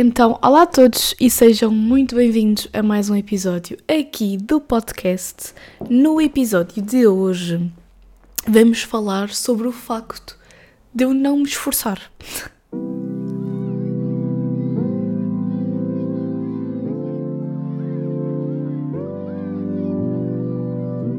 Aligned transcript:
Então, 0.00 0.38
olá 0.40 0.62
a 0.62 0.66
todos 0.66 1.12
e 1.18 1.28
sejam 1.28 1.72
muito 1.72 2.14
bem-vindos 2.14 2.68
a 2.72 2.84
mais 2.84 3.10
um 3.10 3.16
episódio 3.16 3.76
aqui 3.88 4.36
do 4.36 4.60
podcast. 4.60 5.52
No 5.90 6.20
episódio 6.20 6.80
de 6.80 7.04
hoje, 7.04 7.68
vamos 8.46 8.80
falar 8.80 9.30
sobre 9.30 9.66
o 9.66 9.72
facto 9.72 10.38
de 10.94 11.02
eu 11.02 11.12
não 11.12 11.38
me 11.38 11.48
esforçar. 11.48 12.00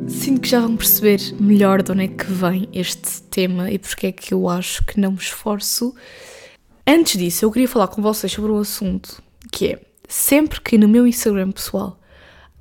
Sinto 0.07 0.39
que 0.39 0.47
já 0.47 0.61
vão 0.61 0.77
perceber 0.77 1.19
melhor 1.37 1.83
de 1.83 1.91
onde 1.91 2.05
é 2.05 2.07
que 2.07 2.31
vem 2.31 2.69
este 2.71 3.23
tema 3.23 3.69
e 3.69 3.77
porque 3.77 4.07
é 4.07 4.11
que 4.13 4.33
eu 4.33 4.47
acho 4.47 4.85
que 4.85 4.97
não 4.97 5.11
me 5.11 5.17
esforço. 5.17 5.93
Antes 6.91 7.17
disso, 7.17 7.45
eu 7.45 7.51
queria 7.51 7.67
falar 7.67 7.87
com 7.87 8.01
vocês 8.01 8.33
sobre 8.33 8.51
um 8.51 8.57
assunto 8.57 9.21
que 9.51 9.73
é 9.73 9.79
sempre 10.07 10.59
que 10.59 10.75
no 10.75 10.87
meu 10.87 11.05
Instagram 11.05 11.51
pessoal 11.51 11.99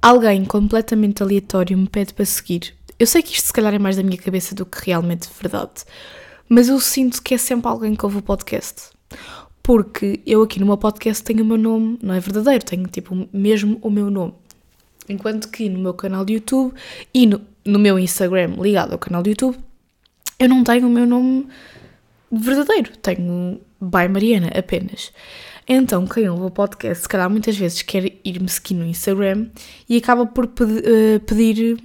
alguém 0.02 0.44
completamente 0.44 1.22
aleatório 1.22 1.78
me 1.78 1.88
pede 1.88 2.12
para 2.12 2.26
seguir, 2.26 2.74
eu 2.98 3.06
sei 3.06 3.22
que 3.22 3.32
isto 3.32 3.46
se 3.46 3.52
calhar 3.54 3.72
é 3.72 3.78
mais 3.78 3.96
da 3.96 4.02
minha 4.02 4.18
cabeça 4.18 4.54
do 4.54 4.66
que 4.66 4.84
realmente 4.84 5.26
verdade, 5.40 5.82
mas 6.46 6.68
eu 6.68 6.78
sinto 6.78 7.22
que 7.22 7.32
é 7.32 7.38
sempre 7.38 7.70
alguém 7.70 7.96
que 7.96 8.04
ouve 8.04 8.18
o 8.18 8.22
podcast. 8.22 8.90
Porque 9.62 10.20
eu 10.26 10.42
aqui 10.42 10.60
no 10.60 10.66
meu 10.66 10.76
podcast 10.76 11.24
tenho 11.24 11.42
o 11.42 11.46
meu 11.46 11.56
nome, 11.56 11.98
não 12.02 12.12
é 12.12 12.20
verdadeiro, 12.20 12.62
tenho 12.66 12.86
tipo 12.86 13.26
mesmo 13.32 13.78
o 13.80 13.88
meu 13.88 14.10
nome. 14.10 14.34
Enquanto 15.08 15.48
que 15.48 15.70
no 15.70 15.78
meu 15.78 15.94
canal 15.94 16.26
de 16.26 16.34
YouTube 16.34 16.74
e 17.14 17.26
no, 17.26 17.40
no 17.64 17.78
meu 17.78 17.98
Instagram 17.98 18.56
ligado 18.60 18.92
ao 18.92 18.98
canal 18.98 19.22
de 19.22 19.30
YouTube, 19.30 19.56
eu 20.38 20.50
não 20.50 20.62
tenho 20.62 20.86
o 20.86 20.90
meu 20.90 21.06
nome 21.06 21.48
verdadeiro, 22.30 22.94
tenho 22.98 23.58
by 23.80 24.08
Mariana 24.08 24.48
apenas. 24.56 25.12
Então, 25.66 26.06
quem 26.06 26.28
ouve 26.28 26.44
o 26.44 26.50
podcast, 26.50 27.02
se 27.02 27.08
calhar 27.08 27.28
muitas 27.28 27.56
vezes 27.56 27.82
quer 27.82 28.10
ir-me 28.24 28.48
seguir 28.48 28.74
no 28.74 28.86
Instagram 28.86 29.48
e 29.88 29.98
acaba 29.98 30.24
por 30.24 30.46
uh, 30.46 31.20
pedir 31.26 31.78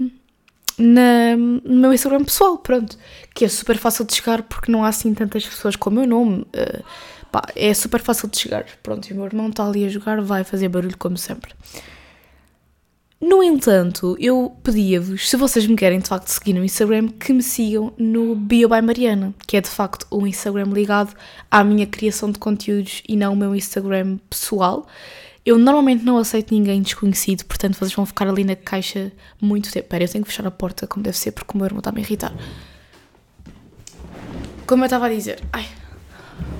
na, 0.77 1.35
no 1.35 1.81
meu 1.81 1.93
Instagram 1.93 2.23
pessoal, 2.23 2.57
pronto. 2.57 2.97
Que 3.33 3.45
é 3.45 3.49
super 3.49 3.77
fácil 3.77 4.05
de 4.05 4.15
chegar 4.15 4.43
porque 4.43 4.71
não 4.71 4.85
há 4.85 4.87
assim 4.87 5.13
tantas 5.13 5.45
pessoas 5.45 5.75
com 5.75 5.89
o 5.89 5.93
meu 5.93 6.07
nome. 6.07 6.41
Uh, 6.55 6.83
pá, 7.29 7.41
é 7.55 7.73
super 7.73 8.01
fácil 8.01 8.29
de 8.29 8.37
chegar. 8.37 8.65
Pronto, 8.81 9.09
e 9.09 9.13
o 9.13 9.15
meu 9.17 9.25
irmão 9.25 9.49
está 9.49 9.67
ali 9.67 9.85
a 9.85 9.89
jogar, 9.89 10.21
vai 10.21 10.45
fazer 10.45 10.69
barulho 10.69 10.97
como 10.97 11.17
sempre. 11.17 11.53
No 13.25 13.41
entanto, 13.41 14.17
eu 14.19 14.53
pedia-vos, 14.61 15.29
se 15.29 15.37
vocês 15.37 15.65
me 15.65 15.77
querem 15.77 15.97
de 15.97 16.09
facto 16.09 16.27
seguir 16.27 16.51
no 16.51 16.61
Instagram, 16.61 17.07
que 17.07 17.31
me 17.31 17.41
sigam 17.41 17.93
no 17.97 18.35
Bio 18.35 18.67
by 18.67 18.81
Mariana, 18.81 19.33
que 19.47 19.55
é 19.55 19.61
de 19.61 19.69
facto 19.69 20.05
um 20.11 20.27
Instagram 20.27 20.65
ligado 20.65 21.15
à 21.49 21.63
minha 21.63 21.87
criação 21.87 22.29
de 22.29 22.37
conteúdos 22.37 23.01
e 23.07 23.15
não 23.15 23.31
o 23.31 23.35
meu 23.37 23.55
Instagram 23.55 24.17
pessoal. 24.29 24.85
Eu 25.45 25.57
normalmente 25.57 26.03
não 26.03 26.17
aceito 26.17 26.53
ninguém 26.53 26.81
desconhecido, 26.81 27.45
portanto 27.45 27.75
vocês 27.75 27.93
vão 27.93 28.05
ficar 28.05 28.27
ali 28.27 28.43
na 28.43 28.57
caixa 28.57 29.09
muito 29.39 29.71
tempo. 29.71 29.85
Espera, 29.85 30.03
eu 30.03 30.09
tenho 30.09 30.25
que 30.25 30.29
fechar 30.29 30.45
a 30.45 30.51
porta 30.51 30.85
como 30.85 31.01
deve 31.01 31.17
ser, 31.17 31.31
porque 31.31 31.53
o 31.53 31.57
meu 31.57 31.65
irmão 31.65 31.79
está 31.79 31.91
a 31.91 31.93
me 31.93 32.01
irritar. 32.01 32.33
Como 34.67 34.83
eu 34.83 34.85
estava 34.85 35.05
a 35.05 35.09
dizer, 35.09 35.41
ai, 35.53 35.65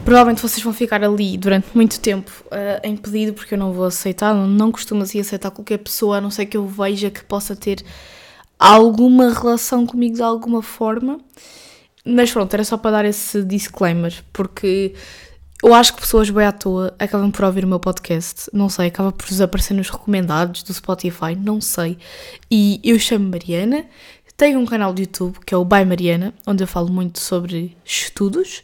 Provavelmente 0.04 0.42
vocês 0.42 0.62
vão 0.62 0.74
ficar 0.74 1.02
ali 1.04 1.38
durante 1.38 1.68
muito 1.74 2.00
tempo 2.00 2.30
uh, 2.48 2.80
em 2.84 2.96
pedido, 2.98 3.34
porque 3.34 3.54
eu 3.54 3.58
não 3.58 3.72
vou 3.72 3.86
aceitar, 3.86 4.34
não, 4.34 4.46
não 4.46 4.72
costumo 4.72 5.04
assim 5.04 5.20
aceitar 5.20 5.50
qualquer 5.50 5.78
pessoa, 5.78 6.18
a 6.18 6.22
não 6.22 6.30
ser 6.30 6.46
que 6.46 6.58
eu 6.58 6.68
veja 6.68 7.10
que 7.10 7.24
possa 7.24 7.56
ter 7.56 7.84
alguma 8.60 9.34
relação 9.34 9.86
comigo 9.86 10.16
de 10.16 10.22
alguma 10.22 10.62
forma. 10.62 11.20
Mas 12.06 12.32
pronto, 12.32 12.54
era 12.54 12.66
só 12.66 12.78
para 12.78 12.92
dar 12.92 13.06
esse 13.06 13.44
disclaimer, 13.44 14.14
porque 14.34 14.94
eu 15.64 15.74
acho 15.74 15.94
que 15.94 16.02
pessoas 16.02 16.30
bem 16.30 16.46
à 16.46 16.52
toa 16.52 16.94
acabam 17.00 17.32
por 17.32 17.46
ouvir 17.46 17.64
o 17.64 17.68
meu 17.68 17.80
podcast, 17.80 18.50
não 18.52 18.68
sei, 18.68 18.88
acaba 18.88 19.14
por 19.14 19.26
desaparecer 19.26 19.76
nos 19.76 19.90
recomendados 19.90 20.64
do 20.64 20.74
Spotify, 20.74 21.34
não 21.38 21.62
sei. 21.62 21.98
E 22.52 22.82
eu 22.84 23.00
chamo 23.00 23.30
Mariana, 23.30 23.86
tenho 24.36 24.60
um 24.60 24.66
canal 24.66 24.94
de 24.94 25.04
YouTube 25.04 25.40
que 25.46 25.54
é 25.54 25.58
o 25.58 25.64
By 25.64 25.86
Mariana, 25.86 26.34
onde 26.46 26.62
eu 26.62 26.68
falo 26.68 26.92
muito 26.92 27.22
sobre 27.22 27.78
estudos 27.86 28.62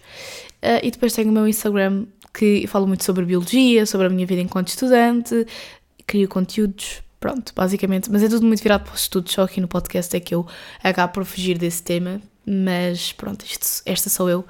Uh, 0.61 0.83
e 0.83 0.91
depois 0.91 1.13
tenho 1.13 1.29
o 1.29 1.31
meu 1.31 1.47
Instagram 1.47 2.05
que 2.33 2.67
falo 2.67 2.87
muito 2.87 3.03
sobre 3.03 3.25
biologia, 3.25 3.85
sobre 3.85 4.07
a 4.07 4.09
minha 4.09 4.25
vida 4.25 4.41
enquanto 4.41 4.67
estudante, 4.69 5.45
crio 6.05 6.27
conteúdos, 6.27 7.01
pronto, 7.19 7.53
basicamente. 7.55 8.11
Mas 8.11 8.23
é 8.23 8.29
tudo 8.29 8.45
muito 8.45 8.61
virado 8.61 8.83
para 8.83 8.93
os 8.93 9.01
estudos, 9.01 9.33
só 9.33 9.43
aqui 9.43 9.59
no 9.61 9.67
podcast 9.67 10.15
é 10.15 10.19
que 10.19 10.35
eu 10.35 10.45
acabo 10.83 11.13
por 11.13 11.25
fugir 11.25 11.57
desse 11.57 11.81
tema. 11.81 12.21
Mas 12.45 13.11
pronto, 13.11 13.45
isto, 13.45 13.83
esta 13.85 14.09
sou 14.09 14.29
eu, 14.29 14.45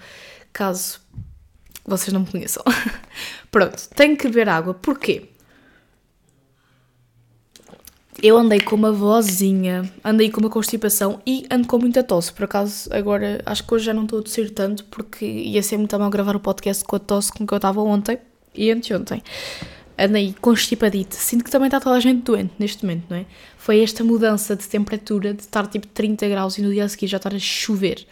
caso 0.53 1.01
vocês 1.85 2.13
não 2.13 2.21
me 2.21 2.27
conheçam. 2.27 2.63
pronto, 3.51 3.89
tenho 3.95 4.15
que 4.15 4.27
beber 4.27 4.49
água. 4.49 4.73
Porquê? 4.73 5.28
Eu 8.21 8.37
andei 8.37 8.59
com 8.59 8.75
uma 8.75 8.91
vozinha, 8.91 9.89
andei 10.03 10.29
com 10.29 10.41
uma 10.41 10.49
constipação 10.49 11.21
e 11.25 11.45
ando 11.49 11.65
com 11.67 11.77
muita 11.77 12.03
tosse. 12.03 12.33
Por 12.33 12.43
acaso, 12.43 12.89
agora 12.93 13.41
acho 13.45 13.63
que 13.63 13.73
hoje 13.73 13.85
já 13.85 13.93
não 13.93 14.03
estou 14.03 14.19
a 14.19 14.21
tossir 14.21 14.51
tanto 14.51 14.83
porque 14.85 15.25
ia 15.25 15.63
ser 15.63 15.77
muito 15.77 15.97
mal 15.97 16.09
gravar 16.09 16.35
o 16.35 16.39
podcast 16.39 16.83
com 16.83 16.97
a 16.97 16.99
tosse 16.99 17.31
com 17.31 17.47
que 17.47 17.53
eu 17.53 17.55
estava 17.55 17.81
ontem 17.81 18.17
e 18.53 18.71
anteontem. 18.71 19.23
Andei 19.97 20.35
constipadita. 20.41 21.15
Sinto 21.15 21.45
que 21.45 21.51
também 21.51 21.67
está 21.67 21.79
toda 21.79 21.95
a 21.95 21.99
gente 22.01 22.23
doente 22.23 22.53
neste 22.59 22.83
momento, 22.83 23.05
não 23.09 23.17
é? 23.17 23.25
Foi 23.57 23.81
esta 23.81 24.03
mudança 24.03 24.53
de 24.53 24.67
temperatura 24.67 25.33
de 25.33 25.41
estar 25.41 25.65
tipo 25.67 25.87
30 25.87 26.27
graus 26.27 26.57
e 26.57 26.61
no 26.61 26.71
dia 26.71 26.83
a 26.83 26.89
seguir 26.89 27.07
já 27.07 27.17
estar 27.17 27.33
a 27.33 27.39
chover 27.39 28.05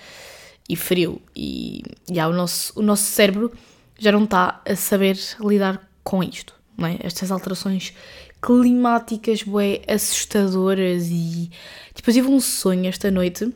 e 0.70 0.76
frio. 0.78 1.22
E 1.36 1.84
já, 2.10 2.30
o, 2.30 2.34
nosso, 2.34 2.72
o 2.80 2.82
nosso 2.82 3.04
cérebro 3.04 3.52
já 4.00 4.14
não 4.14 4.24
está 4.24 4.62
a 4.66 4.76
saber 4.76 5.18
lidar 5.42 5.86
com 6.02 6.24
isto, 6.24 6.54
não 6.78 6.88
é? 6.88 6.98
Estas 7.02 7.30
alterações 7.30 7.94
climáticas 8.48 9.44
bué 9.44 9.82
assustadoras 9.90 11.10
e 11.12 11.52
tipo, 11.94 12.10
eu 12.10 12.14
tive 12.14 12.28
um 12.30 12.40
sonho 12.40 12.88
esta 12.88 13.12
noite 13.12 13.54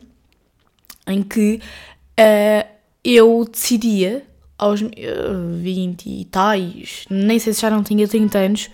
em 1.06 1.22
que 1.22 1.62
uh, 2.20 2.68
eu 3.02 3.48
decidia 3.50 4.22
aos 4.58 4.82
uh, 4.82 4.88
20 5.62 6.06
e 6.06 6.26
tais, 6.26 7.06
nem 7.08 7.38
sei 7.38 7.54
se 7.54 7.62
já 7.62 7.70
não 7.70 7.82
tinha 7.82 8.06
30 8.06 8.38
anos, 8.38 8.70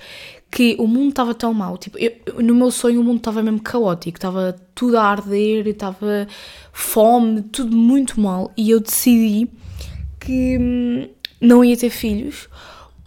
que 0.51 0.75
o 0.81 0.89
mundo 0.89 1.11
estava 1.11 1.33
tão 1.35 1.55
mal. 1.55 1.79
Tipo, 1.79 1.97
eu, 1.99 2.13
no 2.43 2.53
meu 2.53 2.73
sonho 2.73 3.01
o 3.01 3.05
mundo 3.05 3.19
estava 3.19 3.41
mesmo 3.41 3.61
caótico, 3.61 4.19
estava 4.19 4.57
tudo 4.75 4.99
a 4.99 5.05
arder, 5.05 5.69
estava 5.69 6.27
fome, 6.73 7.43
tudo 7.43 7.77
muito 7.77 8.21
mal. 8.21 8.53
E 8.57 8.71
eu 8.71 8.81
decidi 8.81 9.49
que 10.19 10.59
hum, 10.59 11.09
não 11.41 11.65
ia 11.65 11.77
ter 11.77 11.91
filhos 11.91 12.49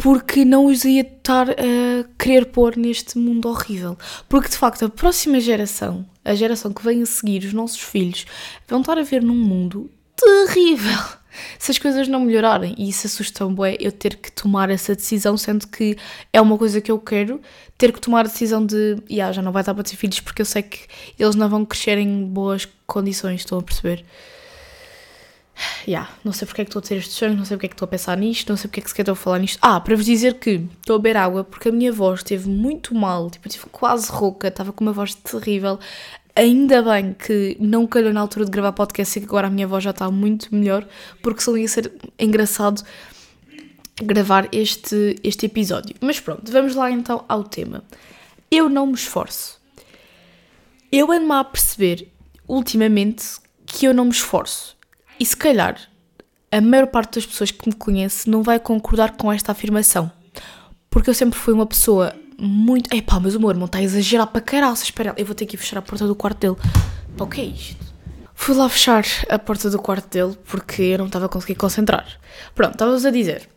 porque 0.01 0.43
não 0.43 0.65
os 0.65 0.83
ia 0.83 1.01
estar 1.01 1.51
a 1.51 2.03
querer 2.17 2.47
pôr 2.47 2.75
neste 2.75 3.19
mundo 3.19 3.47
horrível. 3.47 3.95
Porque 4.27 4.49
de 4.49 4.57
facto 4.57 4.83
a 4.83 4.89
próxima 4.89 5.39
geração, 5.39 6.03
a 6.25 6.33
geração 6.33 6.73
que 6.73 6.83
vem 6.83 7.03
a 7.03 7.05
seguir, 7.05 7.45
os 7.45 7.53
nossos 7.53 7.79
filhos, 7.79 8.25
vão 8.67 8.81
estar 8.81 8.97
a 8.97 9.03
ver 9.03 9.21
num 9.21 9.35
mundo 9.35 9.91
terrível 10.15 10.99
se 11.59 11.69
as 11.69 11.77
coisas 11.77 12.07
não 12.07 12.21
melhorarem. 12.21 12.73
E 12.79 12.89
isso 12.89 13.05
assusta-me, 13.05 13.55
é 13.69 13.77
eu 13.79 13.91
ter 13.91 14.15
que 14.15 14.31
tomar 14.31 14.71
essa 14.71 14.95
decisão, 14.95 15.37
sendo 15.37 15.67
que 15.67 15.95
é 16.33 16.41
uma 16.41 16.57
coisa 16.57 16.81
que 16.81 16.91
eu 16.91 16.97
quero, 16.97 17.39
ter 17.77 17.93
que 17.93 18.01
tomar 18.01 18.21
a 18.21 18.23
decisão 18.23 18.65
de, 18.65 18.97
yeah, 19.09 19.31
já 19.31 19.43
não 19.43 19.51
vai 19.51 19.63
dar 19.63 19.75
para 19.75 19.83
ter 19.83 19.95
filhos 19.95 20.19
porque 20.19 20.41
eu 20.41 20.45
sei 20.45 20.63
que 20.63 20.79
eles 21.19 21.35
não 21.35 21.47
vão 21.47 21.63
crescer 21.63 21.99
em 21.99 22.25
boas 22.25 22.67
condições, 22.87 23.41
estão 23.41 23.59
a 23.59 23.61
perceber? 23.61 24.03
Yeah, 25.87 26.09
não 26.23 26.31
sei 26.31 26.45
porque 26.45 26.61
é 26.61 26.65
que 26.65 26.69
estou 26.69 26.79
a 26.79 26.83
ter 26.83 26.95
este 26.95 27.13
sonho, 27.13 27.35
não 27.35 27.45
sei 27.45 27.57
porque 27.57 27.65
é 27.67 27.69
que 27.69 27.75
estou 27.75 27.85
a 27.85 27.89
pensar 27.89 28.17
nisto, 28.17 28.49
não 28.49 28.57
sei 28.57 28.67
porque 28.67 28.79
é 28.79 28.83
que 28.83 28.89
sequer 28.89 29.01
estou 29.03 29.13
a 29.13 29.15
falar 29.15 29.39
nisto. 29.39 29.59
Ah, 29.61 29.79
para 29.79 29.95
vos 29.95 30.05
dizer 30.05 30.35
que 30.35 30.67
estou 30.79 30.95
a 30.95 30.99
beber 30.99 31.17
água 31.17 31.43
porque 31.43 31.69
a 31.69 31.71
minha 31.71 31.91
voz 31.91 32.19
esteve 32.19 32.49
muito 32.49 32.95
mal, 32.95 33.29
tipo, 33.29 33.47
eu 33.47 33.49
estive 33.49 33.65
quase 33.71 34.11
rouca, 34.11 34.47
estava 34.47 34.71
com 34.71 34.83
uma 34.83 34.93
voz 34.93 35.15
terrível. 35.15 35.79
Ainda 36.35 36.81
bem 36.81 37.13
que 37.13 37.57
não 37.59 37.85
calhou 37.85 38.13
na 38.13 38.21
altura 38.21 38.45
de 38.45 38.51
gravar 38.51 38.71
podcast 38.71 39.17
e 39.17 39.21
que 39.21 39.27
agora 39.27 39.47
a 39.47 39.49
minha 39.49 39.67
voz 39.67 39.83
já 39.83 39.89
está 39.89 40.09
muito 40.09 40.53
melhor, 40.55 40.87
porque 41.21 41.41
só 41.41 41.55
ia 41.57 41.67
ser 41.67 41.91
engraçado 42.17 42.83
gravar 44.01 44.47
este, 44.51 45.15
este 45.23 45.45
episódio. 45.45 45.95
Mas 46.01 46.19
pronto, 46.19 46.51
vamos 46.51 46.75
lá 46.75 46.89
então 46.89 47.25
ao 47.27 47.43
tema. 47.43 47.83
Eu 48.49 48.69
não 48.69 48.87
me 48.87 48.93
esforço. 48.93 49.59
Eu 50.91 51.11
ando-me 51.11 51.33
a 51.33 51.43
perceber 51.43 52.07
ultimamente 52.47 53.23
que 53.65 53.85
eu 53.85 53.93
não 53.93 54.05
me 54.05 54.11
esforço. 54.11 54.75
E 55.21 55.25
se 55.25 55.37
calhar 55.37 55.79
a 56.51 56.59
maior 56.59 56.87
parte 56.87 57.19
das 57.19 57.27
pessoas 57.27 57.51
que 57.51 57.69
me 57.69 57.75
conhece 57.75 58.27
não 58.27 58.41
vai 58.41 58.59
concordar 58.59 59.11
com 59.11 59.31
esta 59.31 59.51
afirmação. 59.51 60.11
Porque 60.89 61.11
eu 61.11 61.13
sempre 61.13 61.37
fui 61.37 61.53
uma 61.53 61.67
pessoa 61.67 62.15
muito. 62.39 62.91
Epá, 62.91 63.19
mas 63.19 63.35
o 63.35 63.39
meu 63.39 63.51
irmão 63.51 63.67
está 63.67 63.77
a 63.77 63.83
exagerar 63.83 64.25
para 64.25 64.41
caralho. 64.41 64.73
Espera, 64.73 65.13
eu 65.15 65.23
vou 65.23 65.35
ter 65.35 65.45
que 65.45 65.55
fechar 65.55 65.77
a 65.77 65.81
porta 65.83 66.07
do 66.07 66.15
quarto 66.15 66.39
dele. 66.39 66.55
Pá, 67.15 67.25
o 67.25 67.27
que 67.27 67.39
é 67.39 67.43
isto? 67.43 67.93
Fui 68.33 68.55
lá 68.55 68.67
fechar 68.67 69.05
a 69.29 69.37
porta 69.37 69.69
do 69.69 69.77
quarto 69.77 70.09
dele 70.09 70.35
porque 70.43 70.81
eu 70.81 70.97
não 70.97 71.05
estava 71.05 71.27
a 71.27 71.29
conseguir 71.29 71.53
concentrar. 71.53 72.07
Pronto, 72.55 72.73
estava-vos 72.73 73.05
a 73.05 73.11
dizer. 73.11 73.47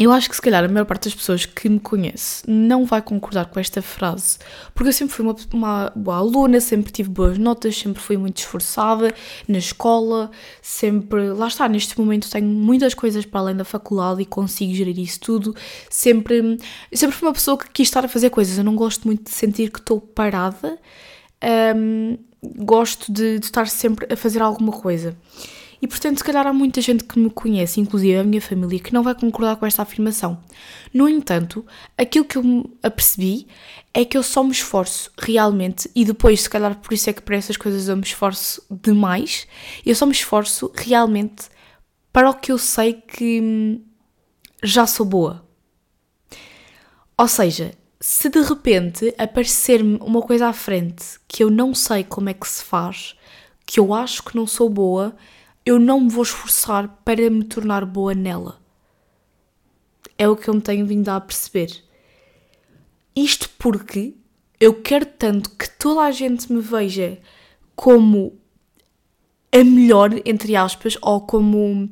Eu 0.00 0.12
acho 0.12 0.30
que 0.30 0.36
se 0.36 0.40
calhar 0.40 0.62
a 0.62 0.68
maior 0.68 0.84
parte 0.84 1.06
das 1.06 1.14
pessoas 1.16 1.44
que 1.44 1.68
me 1.68 1.80
conhece 1.80 2.44
não 2.46 2.86
vai 2.86 3.02
concordar 3.02 3.46
com 3.46 3.58
esta 3.58 3.82
frase, 3.82 4.38
porque 4.72 4.90
eu 4.90 4.92
sempre 4.92 5.12
fui 5.12 5.24
uma, 5.24 5.34
uma, 5.52 5.92
boa 5.96 6.18
aluna, 6.18 6.60
sempre 6.60 6.92
tive 6.92 7.08
boas 7.08 7.36
notas, 7.36 7.76
sempre 7.76 8.00
fui 8.00 8.16
muito 8.16 8.36
esforçada 8.36 9.12
na 9.48 9.58
escola, 9.58 10.30
sempre, 10.62 11.32
lá 11.32 11.48
está, 11.48 11.68
neste 11.68 11.98
momento 11.98 12.30
tenho 12.30 12.46
muitas 12.46 12.94
coisas 12.94 13.24
para 13.24 13.40
além 13.40 13.56
da 13.56 13.64
faculdade 13.64 14.22
e 14.22 14.24
consigo 14.24 14.72
gerir 14.72 14.96
isso 15.00 15.18
tudo, 15.18 15.52
sempre, 15.90 16.58
sempre 16.92 17.16
fui 17.16 17.26
uma 17.26 17.34
pessoa 17.34 17.58
que 17.58 17.68
quis 17.68 17.88
estar 17.88 18.04
a 18.04 18.08
fazer 18.08 18.30
coisas, 18.30 18.56
eu 18.56 18.62
não 18.62 18.76
gosto 18.76 19.04
muito 19.04 19.24
de 19.24 19.30
sentir 19.30 19.68
que 19.68 19.80
estou 19.80 20.00
parada, 20.00 20.78
um, 21.76 22.16
gosto 22.56 23.12
de, 23.12 23.40
de 23.40 23.46
estar 23.46 23.66
sempre 23.66 24.06
a 24.12 24.16
fazer 24.16 24.42
alguma 24.42 24.70
coisa. 24.70 25.16
E 25.80 25.86
portanto, 25.86 26.18
se 26.18 26.24
calhar 26.24 26.46
há 26.46 26.52
muita 26.52 26.80
gente 26.80 27.04
que 27.04 27.18
me 27.18 27.30
conhece, 27.30 27.80
inclusive 27.80 28.18
a 28.18 28.24
minha 28.24 28.40
família, 28.40 28.80
que 28.80 28.92
não 28.92 29.02
vai 29.02 29.14
concordar 29.14 29.56
com 29.56 29.66
esta 29.66 29.82
afirmação. 29.82 30.42
No 30.92 31.08
entanto, 31.08 31.64
aquilo 31.96 32.24
que 32.24 32.36
eu 32.36 32.42
me 32.42 32.64
apercebi 32.82 33.46
é 33.94 34.04
que 34.04 34.16
eu 34.18 34.22
só 34.22 34.42
me 34.42 34.50
esforço 34.50 35.12
realmente, 35.16 35.88
e 35.94 36.04
depois, 36.04 36.42
se 36.42 36.50
calhar 36.50 36.76
por 36.80 36.92
isso 36.92 37.08
é 37.08 37.12
que 37.12 37.22
para 37.22 37.36
essas 37.36 37.56
coisas 37.56 37.88
eu 37.88 37.96
me 37.96 38.02
esforço 38.02 38.62
demais, 38.70 39.46
eu 39.86 39.94
só 39.94 40.04
me 40.04 40.12
esforço 40.12 40.72
realmente 40.74 41.48
para 42.12 42.30
o 42.30 42.34
que 42.34 42.50
eu 42.50 42.58
sei 42.58 42.94
que 42.94 43.40
hum, 43.40 43.80
já 44.62 44.86
sou 44.86 45.06
boa. 45.06 45.46
Ou 47.16 47.28
seja, 47.28 47.72
se 48.00 48.28
de 48.28 48.40
repente 48.40 49.14
aparecer-me 49.18 49.98
uma 50.00 50.22
coisa 50.22 50.48
à 50.48 50.52
frente 50.52 51.18
que 51.26 51.42
eu 51.42 51.50
não 51.50 51.74
sei 51.74 52.04
como 52.04 52.28
é 52.28 52.34
que 52.34 52.48
se 52.48 52.62
faz, 52.62 53.16
que 53.66 53.80
eu 53.80 53.92
acho 53.92 54.22
que 54.22 54.36
não 54.36 54.46
sou 54.46 54.68
boa, 54.68 55.16
eu 55.68 55.78
não 55.78 56.00
me 56.00 56.08
vou 56.08 56.22
esforçar 56.22 56.88
para 57.04 57.28
me 57.28 57.44
tornar 57.44 57.84
boa 57.84 58.14
nela. 58.14 58.58
É 60.16 60.26
o 60.26 60.34
que 60.34 60.48
eu 60.48 60.54
me 60.54 60.62
tenho 60.62 60.86
vindo 60.86 61.10
a 61.10 61.20
perceber. 61.20 61.84
Isto 63.14 63.50
porque 63.58 64.14
eu 64.58 64.80
quero 64.80 65.04
tanto 65.04 65.50
que 65.50 65.68
toda 65.68 66.00
a 66.00 66.10
gente 66.10 66.50
me 66.50 66.62
veja 66.62 67.18
como 67.76 68.32
a 69.52 69.62
melhor, 69.62 70.10
entre 70.24 70.56
aspas, 70.56 70.96
ou 71.02 71.20
como 71.20 71.90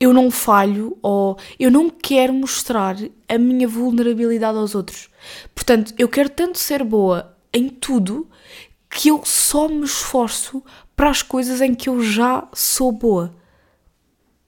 eu 0.00 0.12
não 0.12 0.28
falho, 0.28 0.98
ou 1.00 1.38
eu 1.56 1.70
não 1.70 1.88
quero 1.88 2.32
mostrar 2.32 2.96
a 3.28 3.38
minha 3.38 3.68
vulnerabilidade 3.68 4.58
aos 4.58 4.74
outros. 4.74 5.08
Portanto, 5.54 5.94
eu 5.96 6.08
quero 6.08 6.30
tanto 6.30 6.58
ser 6.58 6.82
boa 6.82 7.36
em 7.52 7.68
tudo 7.68 8.28
que 8.90 9.08
eu 9.08 9.22
só 9.24 9.68
me 9.68 9.84
esforço 9.84 10.64
para 10.96 11.10
as 11.10 11.22
coisas 11.22 11.60
em 11.60 11.74
que 11.74 11.88
eu 11.88 12.02
já 12.02 12.46
sou 12.52 12.92
boa. 12.92 13.34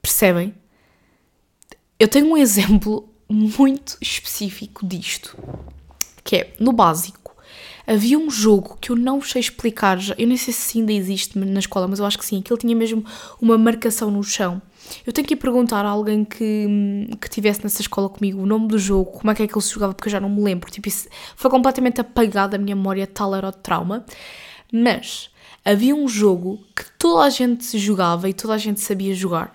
Percebem? 0.00 0.54
Eu 1.98 2.08
tenho 2.08 2.26
um 2.26 2.36
exemplo 2.36 3.08
muito 3.28 3.96
específico 4.00 4.86
disto, 4.86 5.36
que 6.22 6.36
é 6.36 6.54
no 6.60 6.72
básico. 6.72 7.34
Havia 7.86 8.18
um 8.18 8.28
jogo 8.28 8.76
que 8.80 8.90
eu 8.90 8.96
não 8.96 9.22
sei 9.22 9.40
explicar, 9.40 9.98
já, 9.98 10.14
eu 10.18 10.26
nem 10.26 10.36
sei 10.36 10.52
se 10.52 10.78
ainda 10.78 10.92
existe 10.92 11.38
na 11.38 11.60
escola, 11.60 11.86
mas 11.86 12.00
eu 12.00 12.04
acho 12.04 12.18
que 12.18 12.26
sim, 12.26 12.42
que 12.42 12.52
ele 12.52 12.60
tinha 12.60 12.74
mesmo 12.74 13.04
uma 13.40 13.56
marcação 13.56 14.10
no 14.10 14.22
chão. 14.24 14.60
Eu 15.06 15.12
tenho 15.12 15.26
que 15.26 15.34
ir 15.34 15.36
perguntar 15.36 15.84
a 15.84 15.88
alguém 15.88 16.24
que, 16.24 17.08
que 17.20 17.28
tivesse 17.28 17.62
nessa 17.62 17.80
escola 17.80 18.08
comigo 18.08 18.40
o 18.40 18.46
nome 18.46 18.66
do 18.66 18.78
jogo, 18.78 19.12
como 19.12 19.30
é 19.30 19.34
que 19.34 19.42
é 19.44 19.46
que 19.46 19.54
ele 19.54 19.62
se 19.62 19.72
jogava, 19.72 19.94
porque 19.94 20.08
eu 20.08 20.12
já 20.12 20.20
não 20.20 20.28
me 20.28 20.42
lembro. 20.42 20.70
Tipo, 20.70 20.88
isso 20.88 21.08
foi 21.36 21.50
completamente 21.50 22.00
apagado 22.00 22.52
da 22.52 22.58
minha 22.58 22.74
memória, 22.74 23.06
tal 23.06 23.34
era 23.34 23.48
o 23.48 23.52
trauma. 23.52 24.04
Mas 24.72 25.30
havia 25.66 25.96
um 25.96 26.06
jogo 26.06 26.64
que 26.76 26.84
toda 26.96 27.24
a 27.24 27.28
gente 27.28 27.76
jogava 27.76 28.28
e 28.28 28.32
toda 28.32 28.54
a 28.54 28.58
gente 28.58 28.80
sabia 28.80 29.12
jogar. 29.12 29.52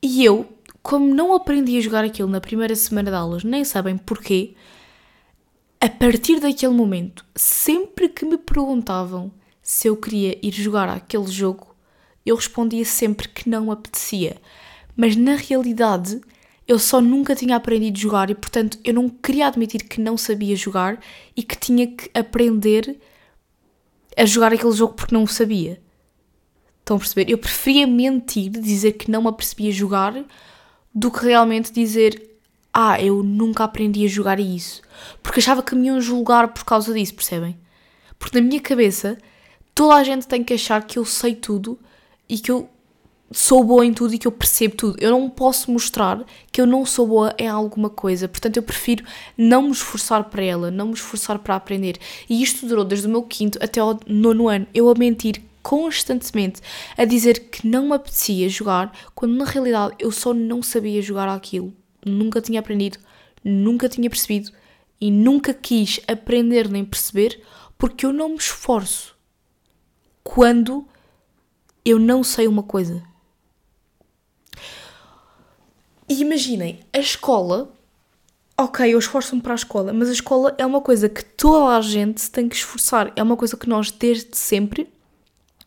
E 0.00 0.24
eu, 0.24 0.46
como 0.80 1.12
não 1.12 1.34
aprendi 1.34 1.76
a 1.76 1.80
jogar 1.80 2.04
aquilo 2.04 2.28
na 2.28 2.40
primeira 2.40 2.76
semana 2.76 3.10
de 3.10 3.16
aulas, 3.16 3.42
nem 3.42 3.64
sabem 3.64 3.98
porquê, 3.98 4.54
a 5.80 5.88
partir 5.88 6.38
daquele 6.38 6.72
momento, 6.72 7.24
sempre 7.34 8.08
que 8.08 8.24
me 8.24 8.38
perguntavam 8.38 9.32
se 9.60 9.88
eu 9.88 9.96
queria 9.96 10.38
ir 10.40 10.52
jogar 10.52 10.88
aquele 10.88 11.26
jogo, 11.26 11.74
eu 12.24 12.36
respondia 12.36 12.84
sempre 12.84 13.28
que 13.28 13.48
não 13.48 13.72
apetecia. 13.72 14.36
Mas 14.96 15.16
na 15.16 15.34
realidade, 15.34 16.20
eu 16.66 16.78
só 16.78 17.00
nunca 17.00 17.34
tinha 17.34 17.56
aprendido 17.56 17.96
a 17.96 18.00
jogar 18.00 18.30
e, 18.30 18.36
portanto, 18.36 18.78
eu 18.84 18.94
não 18.94 19.08
queria 19.08 19.48
admitir 19.48 19.82
que 19.82 20.00
não 20.00 20.16
sabia 20.16 20.54
jogar 20.54 21.00
e 21.36 21.42
que 21.42 21.58
tinha 21.58 21.88
que 21.88 22.08
aprender 22.16 23.00
a 24.18 24.26
jogar 24.26 24.52
aquele 24.52 24.72
jogo 24.72 24.94
porque 24.94 25.14
não 25.14 25.22
o 25.22 25.28
sabia. 25.28 25.80
Estão 26.80 26.96
a 26.96 27.00
perceber? 27.00 27.30
Eu 27.30 27.38
preferia 27.38 27.86
mentir, 27.86 28.50
dizer 28.50 28.92
que 28.92 29.10
não 29.10 29.22
me 29.22 29.28
apercebia 29.28 29.70
jogar, 29.70 30.14
do 30.94 31.10
que 31.10 31.24
realmente 31.24 31.72
dizer 31.72 32.28
ah, 32.72 33.00
eu 33.02 33.22
nunca 33.22 33.64
aprendi 33.64 34.04
a 34.04 34.08
jogar 34.08 34.38
isso. 34.38 34.82
Porque 35.22 35.40
achava 35.40 35.62
que 35.62 35.74
me 35.74 35.86
iam 35.86 36.00
julgar 36.00 36.48
por 36.48 36.64
causa 36.64 36.92
disso, 36.92 37.14
percebem? 37.14 37.58
Porque 38.18 38.38
na 38.38 38.46
minha 38.46 38.60
cabeça, 38.60 39.18
toda 39.74 39.94
a 39.94 40.04
gente 40.04 40.26
tem 40.26 40.44
que 40.44 40.54
achar 40.54 40.84
que 40.84 40.98
eu 40.98 41.04
sei 41.04 41.34
tudo 41.34 41.78
e 42.28 42.38
que 42.38 42.50
eu 42.50 42.68
sou 43.30 43.62
boa 43.62 43.84
em 43.84 43.92
tudo 43.92 44.14
e 44.14 44.18
que 44.18 44.26
eu 44.26 44.32
percebo 44.32 44.74
tudo. 44.76 44.96
Eu 45.00 45.10
não 45.10 45.28
posso 45.28 45.70
mostrar 45.70 46.24
que 46.50 46.60
eu 46.60 46.66
não 46.66 46.86
sou 46.86 47.06
boa 47.06 47.34
em 47.38 47.48
alguma 47.48 47.90
coisa. 47.90 48.28
Portanto, 48.28 48.56
eu 48.56 48.62
prefiro 48.62 49.04
não 49.36 49.62
me 49.62 49.70
esforçar 49.72 50.24
para 50.24 50.42
ela, 50.42 50.70
não 50.70 50.88
me 50.88 50.94
esforçar 50.94 51.38
para 51.38 51.56
aprender. 51.56 51.98
E 52.28 52.42
isto 52.42 52.66
durou 52.66 52.84
desde 52.84 53.06
o 53.06 53.10
meu 53.10 53.22
quinto 53.22 53.58
até 53.62 53.80
ao 53.80 53.98
nono 54.06 54.48
ano. 54.48 54.66
Eu 54.72 54.88
a 54.88 54.94
mentir 54.94 55.42
constantemente, 55.62 56.62
a 56.96 57.04
dizer 57.04 57.50
que 57.50 57.66
não 57.66 57.88
me 57.88 57.94
apetecia 57.94 58.48
jogar, 58.48 58.90
quando 59.14 59.36
na 59.36 59.44
realidade 59.44 59.96
eu 59.98 60.10
só 60.10 60.32
não 60.32 60.62
sabia 60.62 61.02
jogar 61.02 61.28
aquilo. 61.28 61.74
Nunca 62.06 62.40
tinha 62.40 62.60
aprendido, 62.60 62.98
nunca 63.44 63.88
tinha 63.88 64.08
percebido 64.08 64.50
e 64.98 65.10
nunca 65.10 65.52
quis 65.52 66.00
aprender 66.08 66.68
nem 66.70 66.84
perceber 66.84 67.42
porque 67.76 68.06
eu 68.06 68.12
não 68.12 68.30
me 68.30 68.36
esforço 68.36 69.14
quando 70.24 70.86
eu 71.84 71.98
não 71.98 72.24
sei 72.24 72.46
uma 72.46 72.62
coisa. 72.62 73.02
E 76.08 76.22
imaginem, 76.22 76.80
a 76.92 76.98
escola, 76.98 77.70
ok, 78.56 78.94
eu 78.94 78.98
esforço-me 78.98 79.42
para 79.42 79.52
a 79.52 79.56
escola, 79.56 79.92
mas 79.92 80.08
a 80.08 80.12
escola 80.12 80.54
é 80.56 80.64
uma 80.64 80.80
coisa 80.80 81.08
que 81.08 81.22
toda 81.22 81.76
a 81.76 81.80
gente 81.82 82.30
tem 82.30 82.48
que 82.48 82.56
esforçar. 82.56 83.12
É 83.14 83.22
uma 83.22 83.36
coisa 83.36 83.56
que 83.56 83.68
nós, 83.68 83.90
desde 83.90 84.36
sempre, 84.36 84.88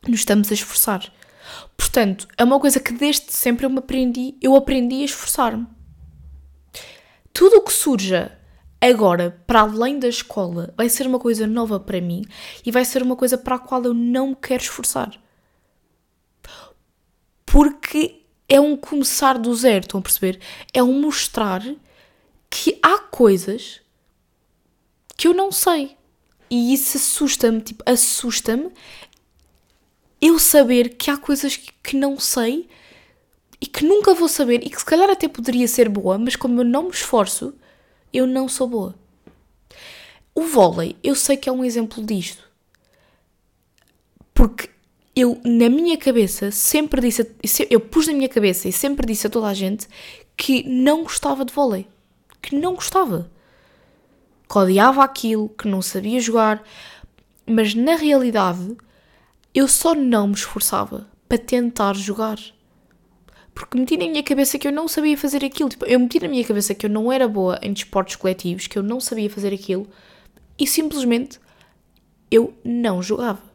nos 0.08 0.22
estamos 0.22 0.50
a 0.50 0.54
esforçar. 0.54 1.12
Portanto, 1.78 2.28
é 2.38 2.44
uma 2.44 2.60
coisa 2.60 2.80
que 2.80 2.92
desde 2.92 3.32
sempre 3.32 3.66
eu 3.66 3.70
me 3.70 3.80
aprendi, 3.80 4.36
eu 4.42 4.56
aprendi 4.56 5.02
a 5.02 5.06
esforçar-me. 5.06 5.68
Tudo 7.32 7.58
o 7.58 7.62
que 7.62 7.72
surja 7.72 8.38
agora, 8.80 9.40
para 9.46 9.62
além 9.62 10.00
da 10.00 10.08
escola, 10.08 10.74
vai 10.76 10.90
ser 10.90 11.06
uma 11.06 11.20
coisa 11.20 11.46
nova 11.46 11.80
para 11.80 12.02
mim 12.02 12.24
e 12.66 12.72
vai 12.72 12.84
ser 12.84 13.04
uma 13.04 13.16
coisa 13.16 13.38
para 13.38 13.56
a 13.56 13.60
qual 13.60 13.84
eu 13.84 13.94
não 13.94 14.30
me 14.30 14.36
quero 14.36 14.64
esforçar. 14.64 15.12
Porque 17.46 18.21
é 18.52 18.60
um 18.60 18.76
começar 18.76 19.38
do 19.38 19.56
zero, 19.56 19.86
estão 19.86 20.02
a 20.02 20.04
perceber? 20.04 20.38
É 20.74 20.84
um 20.84 21.00
mostrar 21.00 21.64
que 22.50 22.78
há 22.84 22.98
coisas 22.98 23.80
que 25.16 25.26
eu 25.26 25.34
não 25.34 25.54
sei. 25.54 25.96
E 26.50 26.74
isso 26.74 26.98
assusta-me, 26.98 27.62
tipo, 27.62 27.82
assusta-me 27.86 28.70
eu 30.20 30.38
saber 30.38 30.98
que 30.98 31.10
há 31.10 31.16
coisas 31.16 31.56
que 31.56 31.96
não 31.96 32.20
sei 32.20 32.68
e 33.62 33.66
que 33.66 33.86
nunca 33.86 34.14
vou 34.14 34.28
saber 34.28 34.66
e 34.66 34.70
que 34.70 34.80
se 34.80 34.86
calhar 34.86 35.10
até 35.10 35.30
poderia 35.30 35.66
ser 35.66 35.88
boa, 35.88 36.18
mas 36.18 36.36
como 36.36 36.60
eu 36.60 36.66
não 36.66 36.84
me 36.84 36.92
esforço, 36.92 37.54
eu 38.12 38.28
não 38.28 38.50
sou 38.50 38.68
boa. 38.68 38.96
O 40.36 40.42
vôlei, 40.42 40.98
eu 41.02 41.16
sei 41.16 41.38
que 41.38 41.48
é 41.48 41.54
um 41.54 41.64
exemplo 41.64 42.04
disto. 42.04 42.44
Porque 44.34 44.70
eu, 45.16 45.40
na 45.44 45.70
minha 45.70 45.98
cabeça, 45.98 46.52
sempre 46.52 47.02
disse, 47.02 47.28
eu 47.70 47.80
pus 47.80 48.08
na 48.08 48.14
minha 48.14 48.30
cabeça 48.30 48.68
e 48.70 48.72
sempre 48.72 49.06
disse 49.06 49.28
a 49.28 49.30
toda 49.30 49.48
a 49.48 49.54
gente 49.54 49.88
que 50.38 50.64
não 50.68 51.04
gostava 51.04 51.44
de 51.44 51.54
vôlei. 51.54 51.88
Que 52.42 52.56
não 52.56 52.76
gostava. 52.76 53.30
Que 54.50 54.58
odiava 54.58 55.04
aquilo, 55.04 55.50
que 55.50 55.68
não 55.68 55.82
sabia 55.82 56.20
jogar. 56.20 56.64
Mas 57.46 57.76
na 57.76 57.96
realidade, 57.96 58.76
eu 59.54 59.68
só 59.68 59.94
não 59.94 60.28
me 60.28 60.34
esforçava 60.34 61.08
para 61.28 61.38
tentar 61.38 61.96
jogar. 61.96 62.40
Porque 63.54 63.78
meti 63.78 63.98
na 63.98 64.06
minha 64.06 64.24
cabeça 64.24 64.58
que 64.58 64.68
eu 64.68 64.72
não 64.72 64.88
sabia 64.88 65.18
fazer 65.18 65.44
aquilo. 65.44 65.70
Tipo, 65.70 65.86
eu 65.86 66.00
meti 66.00 66.20
na 66.22 66.30
minha 66.30 66.44
cabeça 66.44 66.74
que 66.74 66.86
eu 66.86 66.90
não 66.90 67.12
era 67.12 67.28
boa 67.28 67.60
em 67.62 67.74
desportos 67.74 68.16
coletivos, 68.16 68.68
que 68.68 68.78
eu 68.80 68.84
não 68.84 69.02
sabia 69.02 69.30
fazer 69.30 69.54
aquilo. 69.54 69.88
E 70.58 70.66
simplesmente 70.66 71.40
eu 72.32 72.54
não 72.64 73.04
jogava. 73.04 73.51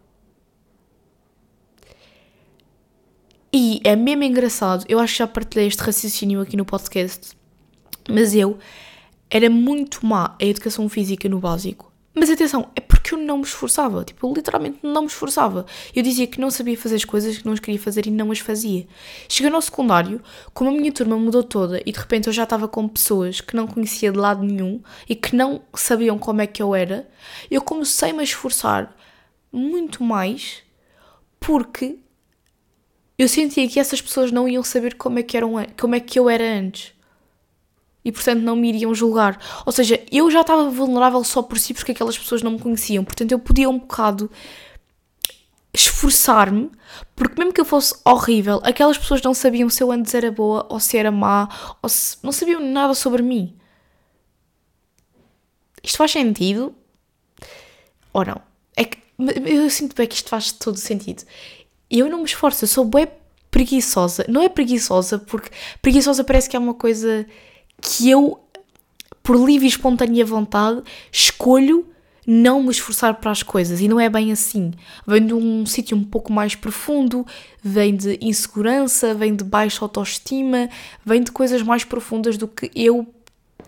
E 3.58 3.80
é 3.84 3.96
mesmo 3.96 4.22
engraçado, 4.22 4.84
eu 4.86 4.98
acho 4.98 5.14
que 5.14 5.18
já 5.20 5.26
partilhei 5.26 5.66
este 5.66 5.82
raciocínio 5.82 6.42
aqui 6.42 6.58
no 6.58 6.66
podcast, 6.66 7.34
mas 8.06 8.34
eu 8.34 8.58
era 9.30 9.48
muito 9.48 10.04
má 10.04 10.36
a 10.38 10.44
educação 10.44 10.86
física 10.90 11.26
no 11.26 11.38
básico, 11.38 11.90
Mas 12.14 12.28
atenção, 12.28 12.70
é 12.76 12.82
porque 12.82 13.14
eu 13.14 13.18
não 13.18 13.38
me 13.38 13.44
esforçava. 13.44 14.04
Tipo, 14.04 14.26
eu 14.26 14.34
literalmente 14.34 14.80
não 14.82 15.02
me 15.02 15.08
esforçava. 15.08 15.64
Eu 15.94 16.02
dizia 16.02 16.26
que 16.26 16.38
não 16.38 16.50
sabia 16.50 16.76
fazer 16.76 16.96
as 16.96 17.04
coisas 17.06 17.38
que 17.38 17.46
não 17.46 17.54
as 17.54 17.60
queria 17.60 17.80
fazer 17.80 18.06
e 18.06 18.10
não 18.10 18.30
as 18.30 18.40
fazia. 18.40 18.86
Cheguei 19.26 19.50
ao 19.50 19.62
secundário, 19.62 20.20
como 20.52 20.68
a 20.68 20.72
minha 20.74 20.92
turma 20.92 21.16
mudou 21.16 21.42
toda 21.42 21.80
e 21.86 21.92
de 21.92 21.98
repente 21.98 22.26
eu 22.26 22.34
já 22.34 22.42
estava 22.42 22.68
com 22.68 22.86
pessoas 22.86 23.40
que 23.40 23.56
não 23.56 23.66
conhecia 23.66 24.12
de 24.12 24.18
lado 24.18 24.42
nenhum 24.42 24.82
e 25.08 25.14
que 25.14 25.34
não 25.34 25.62
sabiam 25.74 26.18
como 26.18 26.42
é 26.42 26.46
que 26.46 26.62
eu 26.62 26.74
era, 26.74 27.08
eu 27.50 27.62
comecei 27.62 28.12
-me 28.12 28.20
a 28.20 28.22
esforçar 28.22 28.94
muito 29.50 30.04
mais 30.04 30.62
porque 31.40 32.00
eu 33.18 33.28
sentia 33.28 33.68
que 33.68 33.80
essas 33.80 34.00
pessoas 34.00 34.30
não 34.30 34.48
iam 34.48 34.62
saber 34.62 34.94
como 34.94 35.18
é 35.18 35.22
que, 35.22 35.36
eram, 35.36 35.54
como 35.78 35.94
é 35.94 36.00
que 36.00 36.18
eu 36.18 36.28
era 36.28 36.44
antes 36.44 36.96
e 38.04 38.12
portanto 38.12 38.40
não 38.40 38.54
me 38.54 38.68
iriam 38.68 38.94
julgar. 38.94 39.36
Ou 39.66 39.72
seja, 39.72 40.00
eu 40.12 40.30
já 40.30 40.42
estava 40.42 40.70
vulnerável 40.70 41.24
só 41.24 41.42
por 41.42 41.58
si 41.58 41.74
porque 41.74 41.90
aquelas 41.90 42.16
pessoas 42.16 42.40
não 42.40 42.52
me 42.52 42.60
conheciam, 42.60 43.04
portanto 43.04 43.32
eu 43.32 43.38
podia 43.38 43.68
um 43.68 43.80
bocado 43.80 44.30
esforçar-me, 45.74 46.70
porque 47.16 47.34
mesmo 47.36 47.52
que 47.52 47.60
eu 47.60 47.64
fosse 47.64 47.94
horrível, 48.04 48.60
aquelas 48.62 48.96
pessoas 48.96 49.20
não 49.22 49.34
sabiam 49.34 49.68
se 49.68 49.82
eu 49.82 49.90
antes 49.90 50.14
era 50.14 50.30
boa 50.30 50.66
ou 50.70 50.78
se 50.78 50.96
era 50.96 51.10
má, 51.10 51.48
ou 51.82 51.88
se 51.88 52.16
não 52.22 52.30
sabiam 52.30 52.60
nada 52.60 52.94
sobre 52.94 53.22
mim. 53.22 53.56
Isto 55.82 55.98
faz 55.98 56.12
sentido? 56.12 56.74
Ou 58.12 58.24
não? 58.24 58.40
É 58.76 58.84
que 58.84 58.98
eu 59.18 59.68
sinto 59.68 59.94
bem 59.96 60.06
que 60.06 60.14
isto 60.14 60.28
faz 60.30 60.52
todo 60.52 60.76
sentido. 60.76 61.24
Eu 61.90 62.08
não 62.08 62.18
me 62.18 62.24
esforço, 62.24 62.64
eu 62.64 62.68
sou 62.68 62.84
bem 62.84 63.06
preguiçosa. 63.50 64.24
Não 64.28 64.42
é 64.42 64.48
preguiçosa, 64.48 65.18
porque 65.18 65.50
preguiçosa 65.80 66.24
parece 66.24 66.48
que 66.48 66.56
é 66.56 66.58
uma 66.58 66.74
coisa 66.74 67.26
que 67.80 68.10
eu, 68.10 68.40
por 69.22 69.36
livre 69.36 69.66
e 69.66 69.68
espontânea 69.68 70.24
vontade, 70.24 70.82
escolho 71.10 71.86
não 72.26 72.60
me 72.60 72.70
esforçar 72.70 73.14
para 73.14 73.30
as 73.30 73.42
coisas 73.42 73.80
e 73.80 73.86
não 73.86 74.00
é 74.00 74.08
bem 74.08 74.32
assim. 74.32 74.72
Vem 75.06 75.24
de 75.24 75.32
um 75.32 75.64
sítio 75.64 75.96
um 75.96 76.02
pouco 76.02 76.32
mais 76.32 76.56
profundo, 76.56 77.24
vem 77.62 77.94
de 77.94 78.18
insegurança, 78.20 79.14
vem 79.14 79.34
de 79.34 79.44
baixa 79.44 79.84
autoestima, 79.84 80.68
vem 81.04 81.22
de 81.22 81.30
coisas 81.30 81.62
mais 81.62 81.84
profundas 81.84 82.36
do 82.36 82.48
que 82.48 82.70
eu 82.74 83.06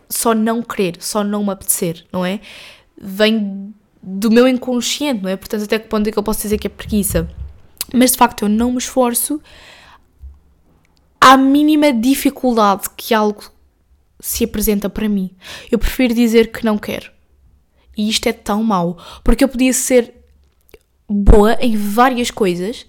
só 0.08 0.34
não 0.34 0.62
querer, 0.62 0.96
só 0.98 1.22
não 1.22 1.44
me 1.44 1.50
apetecer, 1.50 2.04
não 2.12 2.26
é? 2.26 2.40
Vem 3.00 3.72
do 4.02 4.30
meu 4.30 4.48
inconsciente, 4.48 5.22
não 5.22 5.30
é? 5.30 5.36
Portanto, 5.36 5.62
até 5.62 5.78
que 5.78 5.88
ponto 5.88 6.08
é 6.08 6.12
que 6.12 6.18
eu 6.18 6.22
posso 6.22 6.42
dizer 6.42 6.58
que 6.58 6.66
é 6.66 6.70
preguiça? 6.70 7.28
Mas 7.94 8.12
de 8.12 8.18
facto 8.18 8.42
eu 8.42 8.48
não 8.48 8.72
me 8.72 8.78
esforço 8.78 9.40
à 11.20 11.36
mínima 11.36 11.92
dificuldade 11.92 12.88
que 12.96 13.14
algo 13.14 13.50
se 14.20 14.44
apresenta 14.44 14.88
para 14.88 15.08
mim. 15.08 15.30
Eu 15.70 15.78
prefiro 15.78 16.14
dizer 16.14 16.50
que 16.52 16.64
não 16.64 16.78
quero. 16.78 17.10
E 17.96 18.08
isto 18.08 18.28
é 18.28 18.32
tão 18.32 18.62
mau, 18.62 18.96
porque 19.24 19.42
eu 19.42 19.48
podia 19.48 19.72
ser 19.72 20.14
boa 21.08 21.54
em 21.60 21.76
várias 21.76 22.30
coisas 22.30 22.86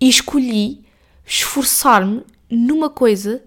e 0.00 0.08
escolhi 0.08 0.84
esforçar-me 1.24 2.22
numa 2.48 2.90
coisa 2.90 3.42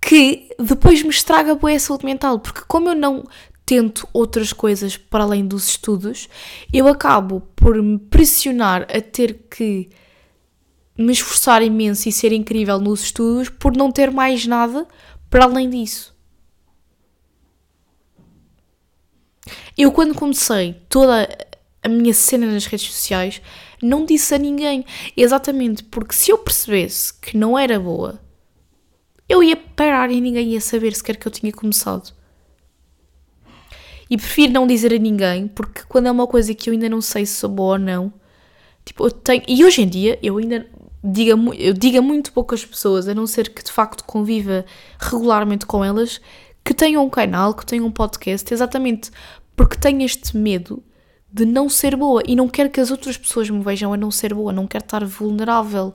que 0.00 0.48
depois 0.58 1.02
me 1.02 1.10
estraga 1.10 1.54
boa 1.54 1.78
saúde 1.78 2.04
mental, 2.04 2.40
porque 2.40 2.62
como 2.66 2.88
eu 2.88 2.94
não 2.94 3.24
tento 3.70 4.08
outras 4.12 4.52
coisas 4.52 4.96
para 4.96 5.22
além 5.22 5.46
dos 5.46 5.68
estudos, 5.68 6.28
eu 6.72 6.88
acabo 6.88 7.40
por 7.54 7.80
me 7.80 8.00
pressionar 8.00 8.82
a 8.82 9.00
ter 9.00 9.44
que 9.48 9.88
me 10.98 11.12
esforçar 11.12 11.62
imenso 11.62 12.08
e 12.08 12.12
ser 12.12 12.32
incrível 12.32 12.80
nos 12.80 13.04
estudos 13.04 13.48
por 13.48 13.76
não 13.76 13.92
ter 13.92 14.10
mais 14.10 14.44
nada 14.44 14.88
para 15.30 15.44
além 15.44 15.70
disso. 15.70 16.12
Eu, 19.78 19.92
quando 19.92 20.16
comecei 20.16 20.74
toda 20.88 21.28
a 21.80 21.88
minha 21.88 22.12
cena 22.12 22.46
nas 22.46 22.66
redes 22.66 22.92
sociais, 22.92 23.40
não 23.80 24.04
disse 24.04 24.34
a 24.34 24.38
ninguém. 24.38 24.84
Exatamente 25.16 25.84
porque 25.84 26.12
se 26.12 26.32
eu 26.32 26.38
percebesse 26.38 27.14
que 27.14 27.36
não 27.36 27.56
era 27.56 27.78
boa, 27.78 28.20
eu 29.28 29.44
ia 29.44 29.56
parar 29.56 30.10
e 30.10 30.20
ninguém 30.20 30.54
ia 30.54 30.60
saber 30.60 30.92
sequer 30.92 31.16
que 31.16 31.28
eu 31.28 31.30
tinha 31.30 31.52
começado. 31.52 32.18
E 34.10 34.16
prefiro 34.16 34.52
não 34.52 34.66
dizer 34.66 34.92
a 34.92 34.98
ninguém, 34.98 35.46
porque 35.46 35.82
quando 35.88 36.06
é 36.06 36.10
uma 36.10 36.26
coisa 36.26 36.52
que 36.52 36.68
eu 36.68 36.72
ainda 36.74 36.88
não 36.88 37.00
sei 37.00 37.24
se 37.24 37.34
sou 37.34 37.48
boa 37.48 37.74
ou 37.74 37.78
não, 37.78 38.12
tipo, 38.84 39.06
eu 39.06 39.10
tenho. 39.10 39.44
E 39.46 39.64
hoje 39.64 39.82
em 39.82 39.88
dia 39.88 40.18
eu 40.20 40.36
ainda 40.36 40.66
diga, 41.02 41.34
eu 41.56 41.72
diga 41.72 42.02
muito 42.02 42.32
poucas 42.32 42.64
pessoas, 42.64 43.06
a 43.08 43.14
não 43.14 43.26
ser 43.26 43.50
que 43.54 43.62
de 43.62 43.70
facto 43.70 44.04
conviva 44.04 44.64
regularmente 44.98 45.64
com 45.64 45.84
elas, 45.84 46.20
que 46.64 46.74
tenham 46.74 47.04
um 47.04 47.10
canal, 47.10 47.54
que 47.54 47.64
tenham 47.64 47.86
um 47.86 47.92
podcast, 47.92 48.52
exatamente 48.52 49.10
porque 49.56 49.76
tenho 49.76 50.02
este 50.02 50.36
medo 50.36 50.82
de 51.32 51.44
não 51.44 51.68
ser 51.68 51.94
boa 51.94 52.22
e 52.26 52.34
não 52.34 52.48
quero 52.48 52.70
que 52.70 52.80
as 52.80 52.90
outras 52.90 53.16
pessoas 53.16 53.48
me 53.48 53.62
vejam 53.62 53.92
a 53.92 53.96
não 53.96 54.10
ser 54.10 54.34
boa, 54.34 54.52
não 54.52 54.66
quero 54.66 54.84
estar 54.84 55.04
vulnerável 55.04 55.94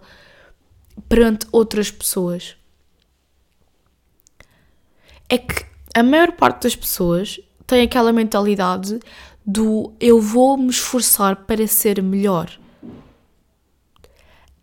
perante 1.09 1.45
outras 1.51 1.91
pessoas. 1.91 2.55
É 5.27 5.37
que 5.37 5.65
a 5.93 6.03
maior 6.03 6.31
parte 6.33 6.63
das 6.63 6.75
pessoas 6.75 7.39
tem 7.65 7.81
aquela 7.81 8.13
mentalidade 8.13 8.99
do 9.45 9.93
eu 9.99 10.19
vou 10.19 10.57
me 10.57 10.69
esforçar 10.69 11.35
para 11.45 11.67
ser 11.67 12.01
melhor. 12.01 12.49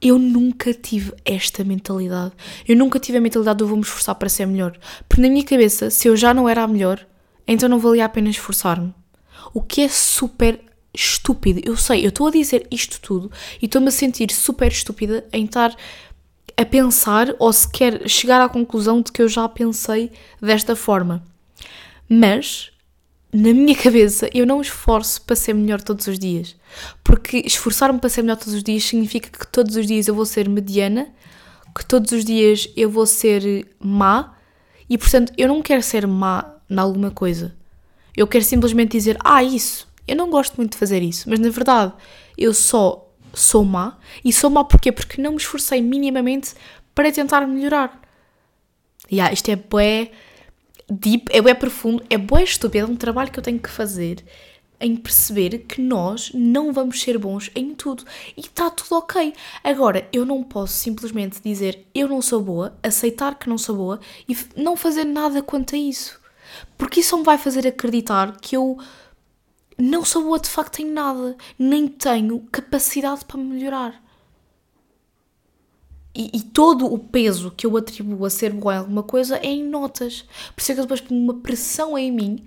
Eu 0.00 0.18
nunca 0.18 0.74
tive 0.74 1.12
esta 1.24 1.62
mentalidade. 1.62 2.32
Eu 2.66 2.76
nunca 2.76 2.98
tive 2.98 3.18
a 3.18 3.20
mentalidade 3.20 3.58
de 3.58 3.64
eu 3.64 3.68
vou 3.68 3.76
me 3.76 3.84
esforçar 3.84 4.16
para 4.16 4.28
ser 4.28 4.46
melhor. 4.46 4.76
Porque 5.08 5.22
na 5.22 5.28
minha 5.28 5.44
cabeça, 5.44 5.90
se 5.90 6.08
eu 6.08 6.16
já 6.16 6.34
não 6.34 6.48
era 6.48 6.64
a 6.64 6.66
melhor, 6.66 7.06
então 7.46 7.68
não 7.68 7.78
valia 7.78 8.04
a 8.04 8.08
pena 8.08 8.28
esforçar-me. 8.28 8.92
O 9.54 9.62
que 9.62 9.82
é 9.82 9.88
super 9.88 10.60
estúpido. 10.92 11.60
Eu 11.64 11.76
sei, 11.76 12.04
eu 12.04 12.08
estou 12.08 12.26
a 12.26 12.30
dizer 12.30 12.66
isto 12.70 13.00
tudo 13.00 13.30
e 13.60 13.66
estou-me 13.66 13.88
a 13.88 13.92
sentir 13.92 14.30
super 14.30 14.70
estúpida 14.70 15.24
em 15.32 15.44
estar 15.44 15.74
a 16.56 16.64
pensar 16.64 17.34
ou 17.38 17.52
sequer 17.52 18.08
chegar 18.08 18.40
à 18.40 18.48
conclusão 18.48 19.00
de 19.00 19.10
que 19.10 19.22
eu 19.22 19.28
já 19.28 19.48
pensei 19.48 20.10
desta 20.40 20.76
forma. 20.76 21.22
Mas 22.08 22.71
na 23.32 23.54
minha 23.54 23.74
cabeça, 23.74 24.28
eu 24.34 24.46
não 24.46 24.60
esforço 24.60 25.22
para 25.22 25.34
ser 25.34 25.54
melhor 25.54 25.80
todos 25.80 26.06
os 26.06 26.18
dias. 26.18 26.54
Porque 27.02 27.42
esforçar-me 27.46 27.98
para 27.98 28.10
ser 28.10 28.22
melhor 28.22 28.36
todos 28.36 28.52
os 28.52 28.62
dias 28.62 28.84
significa 28.84 29.30
que 29.30 29.46
todos 29.46 29.74
os 29.74 29.86
dias 29.86 30.06
eu 30.06 30.14
vou 30.14 30.26
ser 30.26 30.48
mediana, 30.48 31.08
que 31.74 31.84
todos 31.86 32.12
os 32.12 32.24
dias 32.26 32.68
eu 32.76 32.90
vou 32.90 33.06
ser 33.06 33.66
má, 33.80 34.34
e 34.88 34.98
portanto 34.98 35.32
eu 35.38 35.48
não 35.48 35.62
quero 35.62 35.82
ser 35.82 36.06
má 36.06 36.56
em 36.68 36.78
alguma 36.78 37.10
coisa. 37.10 37.56
Eu 38.14 38.26
quero 38.26 38.44
simplesmente 38.44 38.92
dizer, 38.92 39.16
ah, 39.24 39.42
isso, 39.42 39.88
eu 40.06 40.14
não 40.14 40.28
gosto 40.28 40.56
muito 40.56 40.72
de 40.72 40.78
fazer 40.78 41.02
isso, 41.02 41.30
mas 41.30 41.38
na 41.38 41.48
verdade 41.48 41.94
eu 42.36 42.52
só 42.52 43.10
sou 43.32 43.64
má. 43.64 43.96
E 44.22 44.30
sou 44.30 44.50
má 44.50 44.62
porquê? 44.62 44.92
Porque 44.92 45.22
não 45.22 45.32
me 45.32 45.38
esforcei 45.38 45.80
minimamente 45.80 46.52
para 46.94 47.10
tentar 47.10 47.46
melhorar. 47.46 47.98
E 49.10 49.16
yeah, 49.16 49.32
isto 49.32 49.50
é 49.50 49.56
bué 49.56 50.10
deep, 50.92 51.26
é 51.30 51.40
bem 51.40 51.54
profundo, 51.54 52.02
é 52.08 52.18
bem 52.18 52.44
estúpido, 52.44 52.86
é 52.86 52.90
um 52.90 52.96
trabalho 52.96 53.30
que 53.30 53.38
eu 53.38 53.42
tenho 53.42 53.58
que 53.58 53.70
fazer 53.70 54.24
em 54.80 54.96
perceber 54.96 55.58
que 55.60 55.80
nós 55.80 56.32
não 56.34 56.72
vamos 56.72 57.00
ser 57.00 57.16
bons 57.16 57.50
em 57.54 57.72
tudo 57.72 58.04
e 58.36 58.40
está 58.40 58.68
tudo 58.68 58.96
ok. 58.96 59.32
Agora, 59.62 60.08
eu 60.12 60.26
não 60.26 60.42
posso 60.42 60.74
simplesmente 60.74 61.40
dizer 61.40 61.86
eu 61.94 62.08
não 62.08 62.20
sou 62.20 62.42
boa, 62.42 62.76
aceitar 62.82 63.38
que 63.38 63.48
não 63.48 63.56
sou 63.56 63.76
boa 63.76 64.00
e 64.28 64.36
não 64.56 64.76
fazer 64.76 65.04
nada 65.04 65.40
quanto 65.40 65.76
a 65.76 65.78
isso. 65.78 66.20
Porque 66.76 67.00
isso 67.00 67.16
me 67.16 67.22
vai 67.22 67.38
fazer 67.38 67.66
acreditar 67.66 68.36
que 68.40 68.56
eu 68.56 68.76
não 69.78 70.04
sou 70.04 70.24
boa 70.24 70.40
de 70.40 70.50
facto 70.50 70.80
em 70.80 70.90
nada, 70.90 71.36
nem 71.56 71.86
tenho 71.86 72.40
capacidade 72.50 73.24
para 73.24 73.38
melhorar 73.38 74.01
e, 76.14 76.30
e, 76.34 76.42
todo 76.42 76.92
o 76.92 76.98
peso 76.98 77.50
que 77.50 77.66
eu 77.66 77.74
atribuo 77.76 78.26
a 78.26 78.30
ser 78.30 78.52
boa 78.52 78.74
em 78.74 78.78
alguma 78.78 79.02
coisa 79.02 79.38
é 79.38 79.46
em 79.46 79.64
notas. 79.64 80.26
Por 80.54 80.60
isso 80.60 80.72
é 80.72 80.74
que 80.74 80.80
eu 80.80 80.84
depois 80.84 81.00
ponho 81.00 81.22
uma 81.22 81.34
pressão 81.34 81.96
em 81.96 82.12
mim 82.12 82.44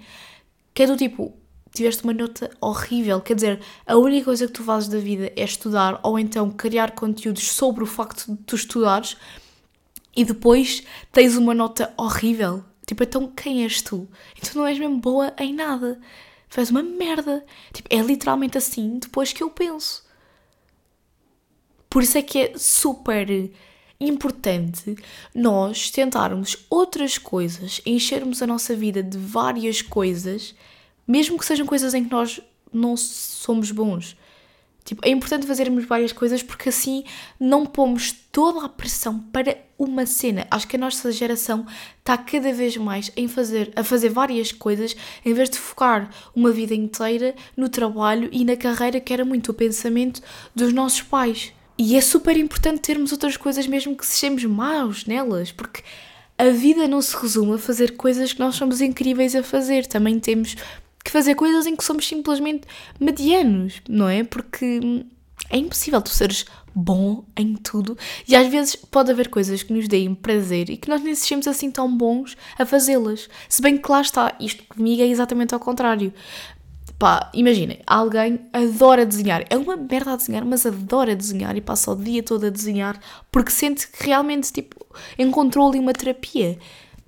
que 0.75 0.83
é 0.83 0.87
do 0.87 0.97
tipo, 0.97 1.33
tiveste 1.73 2.03
uma 2.03 2.13
nota 2.13 2.51
horrível, 2.59 3.21
quer 3.21 3.33
dizer, 3.33 3.61
a 3.87 3.95
única 3.95 4.25
coisa 4.25 4.45
que 4.45 4.51
tu 4.51 4.61
fazes 4.61 4.89
da 4.89 4.99
vida 4.99 5.31
é 5.35 5.43
estudar 5.43 5.99
ou 6.03 6.19
então 6.19 6.51
criar 6.51 6.91
conteúdos 6.91 7.49
sobre 7.49 7.81
o 7.81 7.87
facto 7.87 8.31
de 8.31 8.37
tu 8.43 8.55
estudares 8.55 9.15
e 10.13 10.25
depois 10.25 10.83
tens 11.13 11.37
uma 11.37 11.53
nota 11.53 11.93
horrível. 11.97 12.63
Tipo, 12.85 13.03
então 13.03 13.27
quem 13.27 13.63
és 13.63 13.81
tu? 13.81 14.07
Então 14.37 14.61
não 14.61 14.67
és 14.67 14.77
mesmo 14.77 14.97
boa 14.97 15.33
em 15.39 15.53
nada. 15.53 15.99
Faz 16.49 16.69
uma 16.69 16.83
merda. 16.83 17.43
Tipo, 17.73 17.87
é 17.89 18.01
literalmente 18.01 18.57
assim 18.57 18.99
depois 18.99 19.33
que 19.33 19.41
eu 19.41 19.49
penso. 19.49 20.04
Por 21.95 22.03
isso 22.03 22.17
é 22.17 22.21
que 22.21 22.39
é 22.39 22.53
super 22.57 23.25
importante 24.01 24.97
nós 25.33 25.89
tentarmos 25.89 26.57
outras 26.69 27.17
coisas, 27.17 27.79
enchermos 27.85 28.41
a 28.41 28.47
nossa 28.47 28.75
vida 28.75 29.01
de 29.01 29.17
várias 29.17 29.81
coisas, 29.81 30.53
mesmo 31.07 31.37
que 31.37 31.45
sejam 31.45 31.65
coisas 31.65 31.93
em 31.93 32.03
que 32.03 32.11
nós 32.11 32.41
não 32.73 32.97
somos 32.97 33.71
bons. 33.71 34.17
Tipo, 34.83 35.07
é 35.07 35.09
importante 35.09 35.47
fazermos 35.47 35.85
várias 35.85 36.11
coisas 36.11 36.43
porque 36.43 36.67
assim 36.67 37.05
não 37.39 37.65
pomos 37.65 38.11
toda 38.29 38.65
a 38.65 38.67
pressão 38.67 39.17
para 39.31 39.57
uma 39.79 40.05
cena. 40.05 40.45
Acho 40.51 40.67
que 40.67 40.75
a 40.75 40.79
nossa 40.79 41.13
geração 41.13 41.65
está 41.99 42.17
cada 42.17 42.51
vez 42.51 42.75
mais 42.75 43.09
em 43.15 43.29
fazer, 43.29 43.71
a 43.73 43.85
fazer 43.85 44.09
várias 44.09 44.51
coisas 44.51 44.97
em 45.23 45.33
vez 45.33 45.49
de 45.49 45.57
focar 45.57 46.09
uma 46.35 46.51
vida 46.51 46.75
inteira 46.75 47.33
no 47.55 47.69
trabalho 47.69 48.27
e 48.33 48.43
na 48.43 48.57
carreira 48.57 48.99
que 48.99 49.13
era 49.13 49.23
muito 49.23 49.53
o 49.53 49.53
pensamento 49.53 50.21
dos 50.53 50.73
nossos 50.73 51.01
pais. 51.01 51.53
E 51.77 51.97
é 51.97 52.01
super 52.01 52.37
importante 52.37 52.81
termos 52.81 53.11
outras 53.11 53.35
coisas 53.35 53.67
mesmo 53.67 53.95
que 53.95 54.05
sejamos 54.05 54.45
maus 54.45 55.05
nelas, 55.05 55.51
porque 55.51 55.83
a 56.37 56.49
vida 56.49 56.87
não 56.87 57.01
se 57.01 57.15
resume 57.15 57.55
a 57.55 57.57
fazer 57.57 57.95
coisas 57.95 58.33
que 58.33 58.39
nós 58.39 58.55
somos 58.55 58.81
incríveis 58.81 59.35
a 59.35 59.43
fazer. 59.43 59.85
Também 59.85 60.19
temos 60.19 60.55
que 61.03 61.11
fazer 61.11 61.35
coisas 61.35 61.65
em 61.65 61.75
que 61.75 61.83
somos 61.83 62.07
simplesmente 62.07 62.67
medianos, 62.99 63.81
não 63.87 64.09
é? 64.09 64.23
Porque 64.23 65.05
é 65.49 65.57
impossível 65.57 66.01
tu 66.01 66.09
seres 66.09 66.45
bom 66.73 67.23
em 67.37 67.55
tudo 67.55 67.97
e 68.27 68.35
às 68.35 68.47
vezes 68.47 68.75
pode 68.75 69.09
haver 69.09 69.29
coisas 69.29 69.63
que 69.63 69.71
nos 69.71 69.87
deem 69.87 70.13
prazer 70.13 70.69
e 70.69 70.75
que 70.75 70.89
nós 70.89 71.01
nem 71.01 71.15
sejamos 71.15 71.47
assim 71.47 71.71
tão 71.71 71.95
bons 71.95 72.35
a 72.59 72.65
fazê-las. 72.65 73.29
Se 73.47 73.61
bem 73.61 73.77
que 73.77 73.89
lá 73.89 74.01
está, 74.01 74.35
isto 74.39 74.63
comigo 74.65 75.01
é 75.01 75.07
exatamente 75.07 75.53
ao 75.53 75.59
contrário. 75.59 76.13
Pá, 76.97 77.29
imaginem, 77.33 77.81
alguém 77.85 78.39
adora 78.53 79.05
desenhar, 79.05 79.45
é 79.49 79.57
uma 79.57 79.75
merda 79.75 80.13
a 80.13 80.15
desenhar, 80.15 80.45
mas 80.45 80.65
adora 80.65 81.13
desenhar 81.13 81.55
e 81.57 81.61
passa 81.61 81.91
o 81.91 81.95
dia 81.95 82.23
todo 82.23 82.45
a 82.45 82.49
desenhar 82.49 82.97
porque 83.29 83.51
sente 83.51 83.85
que 83.87 84.05
realmente 84.05 84.53
tipo, 84.53 84.85
encontrou 85.19 85.67
ali 85.67 85.77
uma 85.77 85.91
terapia. 85.91 86.57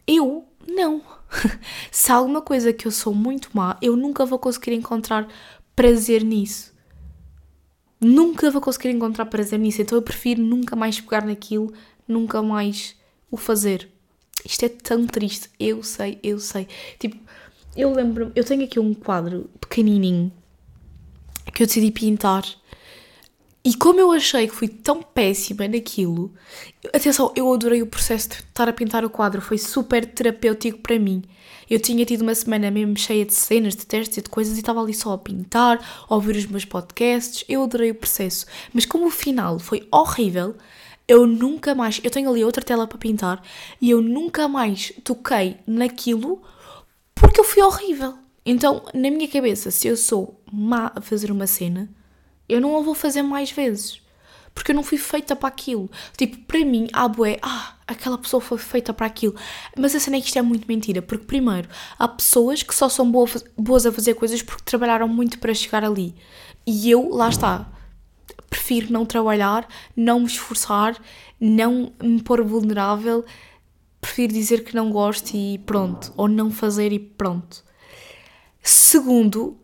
Eu 0.06 0.46
não. 0.68 1.02
Se 1.90 2.12
há 2.12 2.16
alguma 2.16 2.42
coisa 2.42 2.74
que 2.74 2.86
eu 2.86 2.92
sou 2.92 3.14
muito 3.14 3.50
má, 3.54 3.78
eu 3.82 3.96
nunca 3.96 4.26
vou 4.26 4.38
conseguir 4.38 4.74
encontrar 4.74 5.28
prazer 5.74 6.22
nisso. 6.22 6.74
Nunca 8.00 8.52
vou 8.52 8.62
conseguir 8.62 8.90
encontrar 8.90 9.26
prazer 9.26 9.58
nisso. 9.58 9.82
Então 9.82 9.98
eu 9.98 10.02
prefiro 10.02 10.42
nunca 10.42 10.76
mais 10.76 11.00
pegar 11.00 11.26
naquilo, 11.26 11.74
nunca 12.06 12.42
mais 12.42 12.96
o 13.32 13.38
fazer. 13.38 13.90
Isto 14.46 14.66
é 14.66 14.70
tão 14.70 15.08
triste. 15.08 15.50
Eu 15.60 15.82
sei, 15.82 16.20
eu 16.22 16.40
sei. 16.40 16.68
Tipo, 17.00 17.18
eu 17.78 17.94
lembro 17.94 18.32
eu 18.36 18.44
tenho 18.44 18.64
aqui 18.64 18.80
um 18.80 18.94
quadro 18.94 19.50
pequenininho 19.62 20.32
que 21.54 21.64
eu 21.64 21.68
decidi 21.68 21.92
pintar 21.92 22.44
e 23.68 23.74
como 23.76 24.00
eu 24.00 24.14
achei 24.14 24.48
que 24.48 24.56
fui 24.56 24.70
tão 24.70 25.04
péssima 25.04 25.68
naquilo, 25.68 26.34
atenção, 26.94 27.34
eu 27.36 27.54
adorei 27.54 27.82
o 27.82 27.88
processo 27.88 28.30
de 28.30 28.36
estar 28.36 28.70
a 28.70 28.72
pintar 28.72 29.04
o 29.04 29.10
quadro, 29.10 29.42
foi 29.42 29.58
super 29.58 30.06
terapêutico 30.06 30.78
para 30.78 30.98
mim. 30.98 31.22
Eu 31.70 31.78
tinha 31.78 32.06
tido 32.06 32.22
uma 32.22 32.34
semana 32.34 32.72
mesmo 32.72 32.98
cheia 32.98 33.26
de 33.26 33.34
cenas, 33.34 33.76
de 33.76 33.86
testes 33.86 34.20
e 34.20 34.22
de 34.22 34.30
coisas 34.30 34.56
e 34.56 34.62
estava 34.62 34.82
ali 34.82 34.94
só 34.94 35.12
a 35.12 35.18
pintar, 35.18 35.86
a 36.08 36.16
ouvir 36.16 36.38
os 36.38 36.46
meus 36.46 36.64
podcasts, 36.64 37.44
eu 37.50 37.62
adorei 37.62 37.92
o 37.92 37.96
processo. 37.96 38.46
Mas 38.74 38.86
como 38.86 39.08
o 39.08 39.12
final 39.12 39.60
foi 39.60 39.86
horrível, 39.92 40.56
eu 41.06 41.28
nunca 41.28 41.76
mais, 41.76 42.00
eu 42.06 42.10
tenho 42.10 42.30
ali 42.30 42.46
outra 42.46 42.64
tela 42.64 42.88
para 42.88 42.98
pintar 42.98 43.44
e 43.82 43.90
eu 43.90 44.02
nunca 44.02 44.48
mais 44.48 44.94
toquei 45.04 45.58
naquilo 45.68 46.42
porque 47.20 47.40
eu 47.40 47.44
fui 47.44 47.62
horrível. 47.62 48.18
Então, 48.46 48.84
na 48.94 49.12
minha 49.12 49.28
cabeça, 49.28 49.72
se 49.72 49.88
eu 49.88 49.98
sou 49.98 50.42
má 50.52 50.92
a 50.96 51.02
fazer 51.02 51.32
uma 51.32 51.48
cena, 51.48 51.90
eu 52.48 52.62
não 52.62 52.78
a 52.78 52.82
vou 52.82 52.96
fazer 52.96 53.22
mais 53.22 53.52
vezes. 53.52 54.02
Porque 54.54 54.72
eu 54.72 54.76
não 54.76 54.84
fui 54.84 54.98
feita 54.98 55.36
para 55.36 55.50
aquilo. 55.50 55.90
Tipo, 56.18 56.38
para 56.46 56.66
mim, 56.66 56.88
a 56.92 57.08
bué, 57.08 57.38
ah, 57.42 57.76
aquela 57.86 58.18
pessoa 58.18 58.42
foi 58.42 58.58
feita 58.58 58.94
para 58.94 59.06
aquilo. 59.06 59.36
Mas 59.78 59.94
a 59.94 60.00
cena 60.00 60.18
é 60.18 60.22
que 60.22 60.28
isto 60.28 60.40
é 60.40 60.42
muito 60.42 60.68
mentira. 60.68 61.02
Porque, 61.02 61.26
primeiro, 61.26 61.70
há 62.00 62.08
pessoas 62.08 62.64
que 62.64 62.74
só 62.74 62.90
são 62.90 63.12
boas 63.12 63.86
a 63.86 63.92
fazer 63.92 64.16
coisas 64.16 64.42
porque 64.42 64.64
trabalharam 64.64 65.08
muito 65.08 65.38
para 65.40 65.54
chegar 65.54 65.84
ali. 65.84 66.16
E 66.66 66.90
eu, 66.90 67.10
lá 67.10 67.30
está, 67.30 67.68
prefiro 68.50 68.92
não 68.92 69.06
trabalhar, 69.06 69.68
não 69.96 70.22
me 70.22 70.26
esforçar, 70.26 70.98
não 71.40 71.92
me 72.02 72.22
pôr 72.24 72.44
vulnerável. 72.44 73.26
Prefiro 74.00 74.34
dizer 74.34 74.64
que 74.64 74.76
não 74.76 74.92
gosto 74.92 75.36
e 75.36 75.58
pronto. 75.60 76.14
Ou 76.16 76.28
não 76.28 76.52
fazer 76.52 76.92
e 76.92 77.00
pronto. 77.00 77.64
Segundo, 78.62 79.58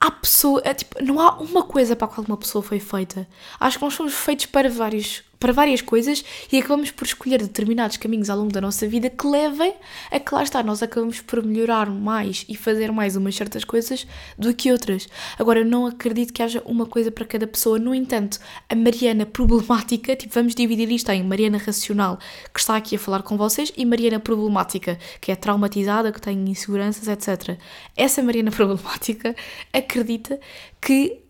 há 0.00 0.10
pessoa, 0.10 0.60
é, 0.64 0.74
tipo, 0.74 1.02
não 1.02 1.20
há 1.20 1.38
uma 1.38 1.64
coisa 1.64 1.96
para 1.96 2.06
a 2.06 2.10
qual 2.10 2.26
uma 2.26 2.36
pessoa 2.36 2.62
foi 2.62 2.80
feita. 2.80 3.28
Acho 3.58 3.78
que 3.78 3.84
nós 3.84 3.94
somos 3.94 4.14
feitos 4.14 4.46
para 4.46 4.68
vários 4.70 5.24
para 5.38 5.52
várias 5.52 5.80
coisas 5.80 6.24
e 6.50 6.58
acabamos 6.58 6.90
por 6.90 7.06
escolher 7.06 7.40
determinados 7.40 7.96
caminhos 7.96 8.28
ao 8.28 8.38
longo 8.38 8.52
da 8.52 8.60
nossa 8.60 8.86
vida 8.86 9.08
que 9.08 9.26
levem 9.26 9.74
a 10.10 10.18
que 10.18 10.34
lá 10.34 10.42
está, 10.42 10.62
nós 10.62 10.82
acabamos 10.82 11.20
por 11.20 11.44
melhorar 11.44 11.88
mais 11.90 12.44
e 12.48 12.56
fazer 12.56 12.90
mais 12.90 13.16
umas 13.16 13.34
certas 13.36 13.64
coisas 13.64 14.06
do 14.36 14.52
que 14.52 14.72
outras. 14.72 15.08
Agora, 15.38 15.60
eu 15.60 15.64
não 15.64 15.86
acredito 15.86 16.32
que 16.32 16.42
haja 16.42 16.62
uma 16.64 16.86
coisa 16.86 17.10
para 17.10 17.24
cada 17.24 17.46
pessoa, 17.46 17.78
no 17.78 17.94
entanto, 17.94 18.38
a 18.68 18.74
Mariana 18.74 19.24
problemática, 19.26 20.16
tipo, 20.16 20.34
vamos 20.34 20.54
dividir 20.54 20.90
isto 20.90 21.10
em 21.10 21.22
Mariana 21.22 21.58
racional, 21.58 22.18
que 22.52 22.60
está 22.60 22.76
aqui 22.76 22.96
a 22.96 22.98
falar 22.98 23.22
com 23.22 23.36
vocês, 23.36 23.72
e 23.76 23.84
Mariana 23.84 24.18
problemática, 24.18 24.98
que 25.20 25.30
é 25.30 25.36
traumatizada, 25.36 26.12
que 26.12 26.20
tem 26.20 26.48
inseguranças, 26.48 27.08
etc. 27.08 27.58
Essa 27.96 28.22
Mariana 28.22 28.50
problemática 28.52 29.34
acredita 29.72 30.38
que, 30.80 31.20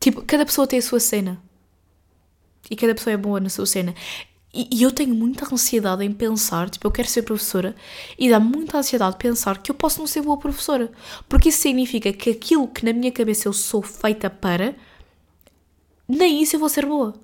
tipo, 0.00 0.22
cada 0.22 0.44
pessoa 0.44 0.66
tem 0.66 0.78
a 0.78 0.82
sua 0.82 1.00
cena 1.00 1.47
e 2.70 2.76
cada 2.76 2.94
pessoa 2.94 3.14
é 3.14 3.16
boa 3.16 3.40
na 3.40 3.48
sua 3.48 3.66
cena. 3.66 3.94
E, 4.52 4.82
eu 4.82 4.90
tenho 4.90 5.14
muita 5.14 5.52
ansiedade 5.52 6.04
em 6.04 6.12
pensar, 6.12 6.70
tipo, 6.70 6.86
eu 6.86 6.90
quero 6.90 7.08
ser 7.08 7.22
professora, 7.22 7.76
e 8.18 8.30
dá 8.30 8.40
muita 8.40 8.78
ansiedade 8.78 9.16
pensar 9.16 9.62
que 9.62 9.70
eu 9.70 9.74
posso 9.74 10.00
não 10.00 10.06
ser 10.06 10.22
boa 10.22 10.38
professora. 10.38 10.90
Porque 11.28 11.50
isso 11.50 11.60
significa 11.60 12.12
que 12.12 12.30
aquilo 12.30 12.66
que 12.66 12.84
na 12.84 12.92
minha 12.92 13.12
cabeça 13.12 13.46
eu 13.46 13.52
sou 13.52 13.82
feita 13.82 14.30
para, 14.30 14.74
nem 16.08 16.42
isso 16.42 16.56
eu 16.56 16.60
vou 16.60 16.68
ser 16.68 16.86
boa. 16.86 17.14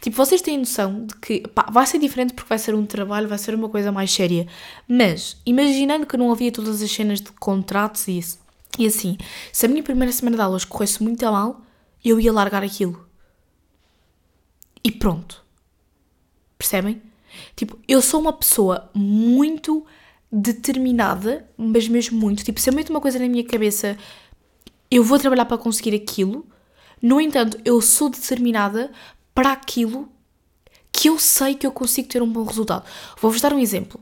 Tipo, 0.00 0.16
vocês 0.16 0.42
têm 0.42 0.58
noção 0.58 1.06
de 1.06 1.14
que 1.16 1.40
pá, 1.48 1.66
vai 1.70 1.86
ser 1.86 1.98
diferente 1.98 2.34
porque 2.34 2.48
vai 2.48 2.58
ser 2.58 2.74
um 2.74 2.84
trabalho, 2.84 3.28
vai 3.28 3.38
ser 3.38 3.54
uma 3.54 3.68
coisa 3.68 3.92
mais 3.92 4.10
séria. 4.12 4.46
Mas, 4.88 5.36
imaginando 5.46 6.06
que 6.06 6.16
não 6.16 6.32
havia 6.32 6.50
todas 6.50 6.82
as 6.82 6.90
cenas 6.90 7.20
de 7.20 7.30
contratos 7.32 8.08
e 8.08 8.18
isso, 8.18 8.40
e 8.78 8.86
assim, 8.86 9.16
se 9.52 9.66
a 9.66 9.68
minha 9.68 9.82
primeira 9.82 10.12
semana 10.12 10.36
de 10.36 10.42
aulas 10.42 10.64
corresse 10.64 11.02
muito 11.02 11.24
a 11.24 11.30
mal, 11.30 11.60
eu 12.04 12.18
ia 12.18 12.32
largar 12.32 12.64
aquilo 12.64 13.09
e 14.82 14.90
pronto. 14.90 15.44
Percebem? 16.58 17.00
Tipo, 17.54 17.78
eu 17.86 18.02
sou 18.02 18.20
uma 18.20 18.32
pessoa 18.32 18.90
muito 18.94 19.84
determinada, 20.30 21.48
mas 21.56 21.88
mesmo 21.88 22.18
muito. 22.18 22.44
Tipo, 22.44 22.60
se 22.60 22.70
eu 22.70 22.74
meto 22.74 22.90
uma 22.90 23.00
coisa 23.00 23.18
na 23.18 23.28
minha 23.28 23.44
cabeça, 23.44 23.96
eu 24.90 25.02
vou 25.02 25.18
trabalhar 25.18 25.44
para 25.44 25.58
conseguir 25.58 25.94
aquilo. 25.94 26.46
No 27.00 27.20
entanto, 27.20 27.58
eu 27.64 27.80
sou 27.80 28.08
determinada 28.08 28.90
para 29.34 29.52
aquilo 29.52 30.08
que 30.92 31.08
eu 31.08 31.18
sei 31.18 31.54
que 31.54 31.66
eu 31.66 31.72
consigo 31.72 32.08
ter 32.08 32.22
um 32.22 32.30
bom 32.30 32.44
resultado. 32.44 32.84
Vou-vos 33.20 33.40
dar 33.40 33.52
um 33.52 33.58
exemplo. 33.58 34.00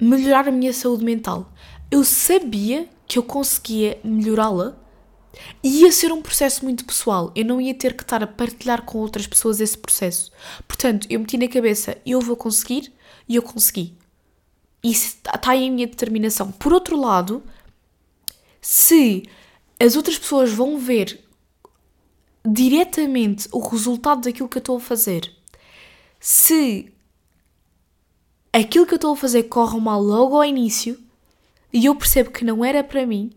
Melhorar 0.00 0.48
a 0.48 0.52
minha 0.52 0.72
saúde 0.72 1.04
mental. 1.04 1.52
Eu 1.90 2.04
sabia 2.04 2.88
que 3.06 3.18
eu 3.18 3.22
conseguia 3.22 4.00
melhorá-la 4.02 4.76
ia 5.62 5.90
ser 5.92 6.12
um 6.12 6.22
processo 6.22 6.64
muito 6.64 6.84
pessoal. 6.84 7.32
Eu 7.34 7.44
não 7.44 7.60
ia 7.60 7.74
ter 7.74 7.94
que 7.96 8.02
estar 8.02 8.22
a 8.22 8.26
partilhar 8.26 8.82
com 8.82 8.98
outras 8.98 9.26
pessoas 9.26 9.60
esse 9.60 9.76
processo. 9.76 10.32
Portanto, 10.66 11.06
eu 11.10 11.20
meti 11.20 11.36
na 11.36 11.48
cabeça, 11.48 11.96
eu 12.04 12.20
vou 12.20 12.36
conseguir 12.36 12.92
e 13.28 13.36
eu 13.36 13.42
consegui. 13.42 13.94
E 14.82 14.90
está 14.90 15.50
aí 15.50 15.66
a 15.66 15.70
minha 15.70 15.86
determinação. 15.86 16.52
Por 16.52 16.72
outro 16.72 16.98
lado, 16.98 17.42
se 18.60 19.24
as 19.80 19.96
outras 19.96 20.18
pessoas 20.18 20.50
vão 20.50 20.78
ver 20.78 21.24
diretamente 22.46 23.48
o 23.50 23.58
resultado 23.58 24.22
daquilo 24.22 24.48
que 24.48 24.58
eu 24.58 24.60
estou 24.60 24.76
a 24.76 24.80
fazer, 24.80 25.32
se 26.20 26.92
aquilo 28.52 28.86
que 28.86 28.94
eu 28.94 28.96
estou 28.96 29.14
a 29.14 29.16
fazer 29.16 29.44
corre 29.44 29.80
mal 29.80 30.02
logo 30.02 30.36
ao 30.36 30.44
início 30.44 31.02
e 31.72 31.86
eu 31.86 31.94
percebo 31.96 32.30
que 32.30 32.44
não 32.44 32.64
era 32.64 32.84
para 32.84 33.06
mim, 33.06 33.30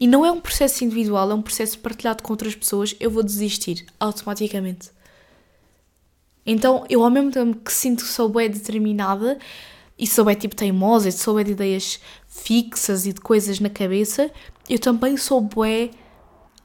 e 0.00 0.06
não 0.06 0.24
é 0.24 0.30
um 0.30 0.40
processo 0.40 0.84
individual, 0.84 1.30
é 1.30 1.34
um 1.34 1.42
processo 1.42 1.78
partilhado 1.78 2.22
com 2.22 2.32
outras 2.32 2.54
pessoas, 2.54 2.94
eu 3.00 3.10
vou 3.10 3.22
desistir 3.22 3.84
automaticamente. 3.98 4.90
Então, 6.46 6.84
eu 6.88 7.02
ao 7.02 7.10
mesmo 7.10 7.30
tempo 7.30 7.58
que 7.58 7.72
sinto 7.72 8.04
que 8.04 8.10
sou 8.10 8.28
bem 8.28 8.48
determinada 8.48 9.38
e 9.98 10.06
sou 10.06 10.24
bem 10.24 10.36
tipo 10.36 10.54
teimosa 10.54 11.08
e 11.08 11.12
sou 11.12 11.34
bem 11.34 11.44
de 11.44 11.52
ideias 11.52 12.00
fixas 12.26 13.06
e 13.06 13.12
de 13.12 13.20
coisas 13.20 13.60
na 13.60 13.68
cabeça, 13.68 14.30
eu 14.68 14.78
também 14.78 15.16
sou 15.16 15.40
bué. 15.40 15.90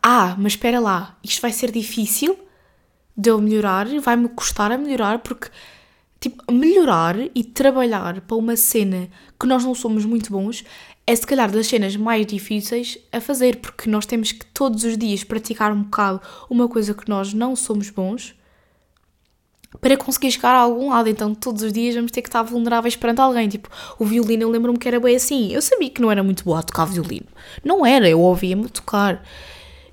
Ah, 0.02 0.36
mas 0.38 0.54
espera 0.54 0.80
lá, 0.80 1.18
isto 1.24 1.42
vai 1.42 1.52
ser 1.52 1.72
difícil 1.72 2.38
de 3.16 3.30
eu 3.30 3.42
melhorar, 3.42 3.88
vai-me 4.00 4.28
custar 4.30 4.72
a 4.72 4.78
melhorar, 4.78 5.20
porque 5.20 5.50
tipo, 6.20 6.52
melhorar 6.52 7.16
e 7.36 7.44
trabalhar 7.44 8.22
para 8.22 8.38
uma 8.38 8.56
cena 8.56 9.10
que 9.40 9.46
nós 9.46 9.64
não 9.64 9.76
somos 9.76 10.06
muito 10.06 10.32
bons 10.32 10.64
é 11.06 11.16
se 11.16 11.28
calhar 11.28 11.52
das 11.52 11.68
cenas 11.68 11.96
mais 11.96 12.26
difíceis 12.26 12.98
a 13.12 13.20
fazer, 13.20 13.58
porque 13.58 13.90
nós 13.90 14.06
temos 14.06 14.32
que 14.32 14.46
todos 14.48 14.84
os 14.84 14.98
dias 14.98 15.24
praticar 15.24 15.72
um 15.72 15.84
bocado 15.84 16.22
uma 16.50 16.68
coisa 16.68 16.94
que 16.94 17.10
nós 17.10 17.34
não 17.34 17.56
somos 17.56 17.90
bons 17.90 18.36
para 19.82 19.98
conseguir 19.98 20.32
chegar 20.32 20.56
a 20.56 20.60
algum 20.60 20.90
lado. 20.90 21.10
Então 21.10 21.34
todos 21.36 21.62
os 21.62 21.74
dias 21.74 21.96
vamos 21.96 22.12
ter 22.12 22.22
que 22.22 22.30
estar 22.30 22.44
vulneráveis 22.44 22.96
perante 22.96 23.22
alguém. 23.22 23.50
Tipo, 23.50 23.70
o 24.00 24.06
violino 24.06 24.44
eu 24.44 24.50
lembro-me 24.50 24.78
que 24.78 24.88
era 24.88 25.00
bem 25.00 25.16
assim. 25.16 25.52
Eu 25.52 25.62
sabia 25.62 25.90
que 25.90 26.02
não 26.02 26.12
era 26.12 26.24
muito 26.24 26.44
boa 26.44 26.60
a 26.60 26.64
tocar 26.64 26.86
violino. 26.86 27.28
Não 27.64 27.86
era, 27.86 28.08
eu 28.08 28.20
ouvia-me 28.22 28.70
tocar. 28.70 29.24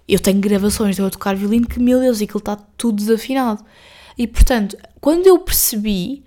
Eu 0.09 0.21
tenho 0.21 0.41
gravações 0.41 0.97
de 0.97 1.03
eu 1.03 1.11
tocar 1.11 1.37
violino 1.37 1.67
que, 1.67 1.81
meu 1.81 2.01
Deus, 2.01 2.21
aquilo 2.21 2.39
está 2.39 2.57
tudo 2.77 2.97
desafinado. 2.97 3.65
E 4.19 4.27
portanto, 4.27 4.77
quando 5.01 5.27
eu 5.27 5.39
percebi 5.39 6.25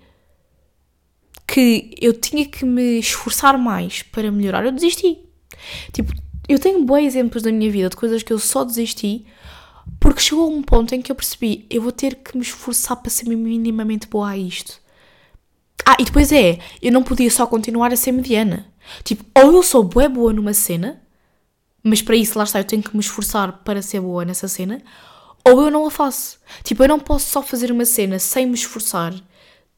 que 1.46 1.94
eu 2.00 2.12
tinha 2.12 2.46
que 2.46 2.64
me 2.64 2.98
esforçar 2.98 3.58
mais 3.58 4.02
para 4.02 4.30
melhorar, 4.30 4.64
eu 4.64 4.72
desisti. 4.72 5.18
Tipo, 5.92 6.12
eu 6.48 6.58
tenho 6.58 6.84
bons 6.84 7.04
exemplos 7.04 7.42
da 7.42 7.52
minha 7.52 7.70
vida 7.70 7.88
de 7.88 7.96
coisas 7.96 8.22
que 8.22 8.32
eu 8.32 8.38
só 8.38 8.64
desisti 8.64 9.24
porque 10.00 10.20
chegou 10.20 10.52
um 10.52 10.62
ponto 10.62 10.94
em 10.94 11.02
que 11.02 11.10
eu 11.10 11.16
percebi, 11.16 11.66
eu 11.70 11.82
vou 11.82 11.92
ter 11.92 12.16
que 12.16 12.36
me 12.36 12.42
esforçar 12.42 12.96
para 12.96 13.10
ser 13.10 13.26
minimamente 13.26 14.06
boa 14.06 14.30
a 14.30 14.36
isto. 14.36 14.80
Ah, 15.84 15.96
e 15.98 16.04
depois 16.04 16.32
é, 16.32 16.58
eu 16.80 16.92
não 16.92 17.02
podia 17.02 17.30
só 17.30 17.46
continuar 17.46 17.92
a 17.92 17.96
ser 17.96 18.12
mediana. 18.12 18.66
Tipo, 19.02 19.24
ou 19.34 19.52
eu 19.52 19.62
sou 19.62 19.82
boa 19.82 20.08
boa 20.08 20.32
numa 20.32 20.54
cena, 20.54 21.00
mas 21.82 22.00
para 22.00 22.16
isso, 22.16 22.38
lá 22.38 22.44
está, 22.44 22.60
eu 22.60 22.64
tenho 22.64 22.82
que 22.82 22.94
me 22.94 23.00
esforçar 23.00 23.64
para 23.64 23.82
ser 23.82 24.00
boa 24.00 24.24
nessa 24.24 24.48
cena, 24.48 24.82
ou 25.44 25.62
eu 25.62 25.70
não 25.70 25.86
a 25.86 25.90
faço. 25.90 26.38
Tipo, 26.62 26.84
eu 26.84 26.88
não 26.88 26.98
posso 26.98 27.30
só 27.30 27.42
fazer 27.42 27.70
uma 27.70 27.84
cena 27.84 28.18
sem 28.18 28.46
me 28.46 28.54
esforçar, 28.54 29.14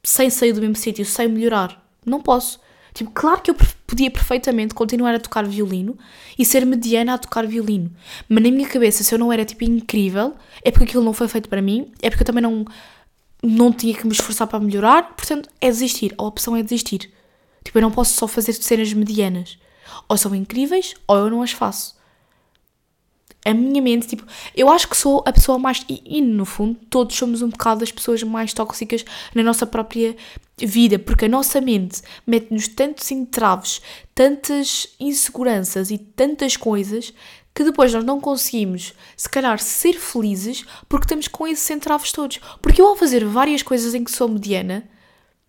sem 0.07 0.31
sair 0.31 0.53
do 0.53 0.61
mesmo 0.61 0.77
sítio, 0.77 1.05
sem 1.05 1.27
melhorar. 1.27 1.85
Não 2.05 2.21
posso. 2.21 2.61
Tipo, 2.95 3.11
claro 3.11 3.43
que 3.43 3.51
eu 3.51 3.57
podia 3.85 4.09
perfeitamente 4.09 4.73
continuar 4.73 5.13
a 5.17 5.19
tocar 5.19 5.45
violino 5.45 5.99
e 6.39 6.45
ser 6.45 6.65
mediana 6.65 7.15
a 7.15 7.19
tocar 7.19 7.45
violino. 7.45 7.91
Mas 8.29 8.45
na 8.45 8.53
minha 8.53 8.69
cabeça, 8.69 9.03
se 9.03 9.13
eu 9.13 9.19
não 9.19 9.33
era 9.33 9.45
tipo 9.45 9.65
incrível, 9.65 10.35
é 10.63 10.71
porque 10.71 10.85
aquilo 10.85 11.03
não 11.03 11.13
foi 11.13 11.27
feito 11.27 11.49
para 11.49 11.61
mim, 11.61 11.91
é 12.01 12.09
porque 12.09 12.23
eu 12.23 12.27
também 12.27 12.41
não, 12.41 12.65
não 13.43 13.73
tinha 13.73 13.95
que 13.95 14.07
me 14.07 14.13
esforçar 14.13 14.47
para 14.47 14.61
melhorar, 14.61 15.17
portanto 15.17 15.49
é 15.61 15.69
desistir. 15.69 16.15
A 16.17 16.23
opção 16.23 16.55
é 16.55 16.63
desistir. 16.63 17.11
Tipo, 17.65 17.79
eu 17.79 17.83
não 17.83 17.91
posso 17.91 18.15
só 18.15 18.29
fazer 18.29 18.53
cenas 18.53 18.93
medianas. 18.93 19.59
Ou 20.09 20.17
são 20.17 20.33
incríveis, 20.37 20.95
ou 21.09 21.17
eu 21.17 21.31
não 21.31 21.43
as 21.43 21.51
faço 21.51 21.96
a 23.47 23.55
minha 23.55 23.81
mente, 23.81 24.09
tipo, 24.09 24.25
eu 24.57 24.69
acho 24.69 24.89
que 24.89 24.97
sou 24.97 25.23
a 25.25 25.33
pessoa 25.33 25.57
mais. 25.59 25.85
E, 25.89 26.03
e, 26.05 26.21
no 26.21 26.45
fundo, 26.45 26.79
todos 26.91 27.17
somos 27.17 27.43
um 27.43 27.49
bocado 27.49 27.85
as 27.85 27.93
pessoas 27.93 28.23
mais 28.25 28.53
tóxicas 28.53 29.05
na 29.35 29.43
nossa 29.43 29.65
própria 29.65 30.17
vida, 30.59 30.99
porque 30.99 31.27
a 31.27 31.29
nossa 31.29 31.61
mente 31.61 32.03
mete-nos 32.27 32.67
tantos 32.67 33.09
entraves, 33.11 33.81
tantas 34.15 34.89
inseguranças 34.99 35.91
e 35.93 35.99
tantas 35.99 36.57
coisas 36.57 37.15
que 37.55 37.63
depois 37.63 37.95
nós 37.95 38.05
não 38.05 38.21
conseguimos, 38.21 38.93
se 39.17 39.29
calhar, 39.29 39.59
ser 39.59 39.95
felizes 39.95 40.65
porque 40.89 41.05
estamos 41.05 41.29
com 41.29 41.47
esses 41.47 41.71
entraves 41.71 42.13
todos. 42.13 42.39
Porque 42.61 42.83
eu, 42.83 42.87
ao 42.89 42.97
fazer 42.97 43.25
várias 43.25 43.63
coisas 43.63 43.95
em 43.95 44.03
que 44.03 44.11
sou 44.11 44.29
mediana, 44.29 44.87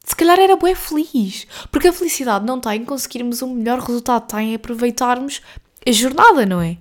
se 0.06 0.16
calhar 0.16 0.40
era 0.40 0.56
bué 0.56 0.76
feliz. 0.76 1.48
Porque 1.72 1.88
a 1.88 1.94
felicidade 1.94 2.46
não 2.46 2.58
está 2.58 2.76
em 2.76 2.86
conseguirmos 2.86 3.42
um 3.42 3.56
melhor 3.56 3.80
resultado, 3.80 4.24
está 4.24 4.42
em 4.42 4.56
aproveitarmos 4.56 5.42
a 5.86 5.92
jornada, 5.92 6.46
não 6.46 6.62
é? 6.62 6.78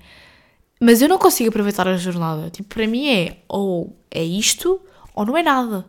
Mas 0.80 1.00
eu 1.00 1.08
não 1.08 1.18
consigo 1.18 1.48
aproveitar 1.48 1.88
a 1.88 1.96
jornada. 1.96 2.50
Tipo, 2.50 2.74
para 2.74 2.86
mim 2.86 3.08
é 3.08 3.38
ou 3.48 3.96
é 4.10 4.22
isto 4.22 4.80
ou 5.14 5.24
não 5.24 5.36
é 5.36 5.42
nada. 5.42 5.86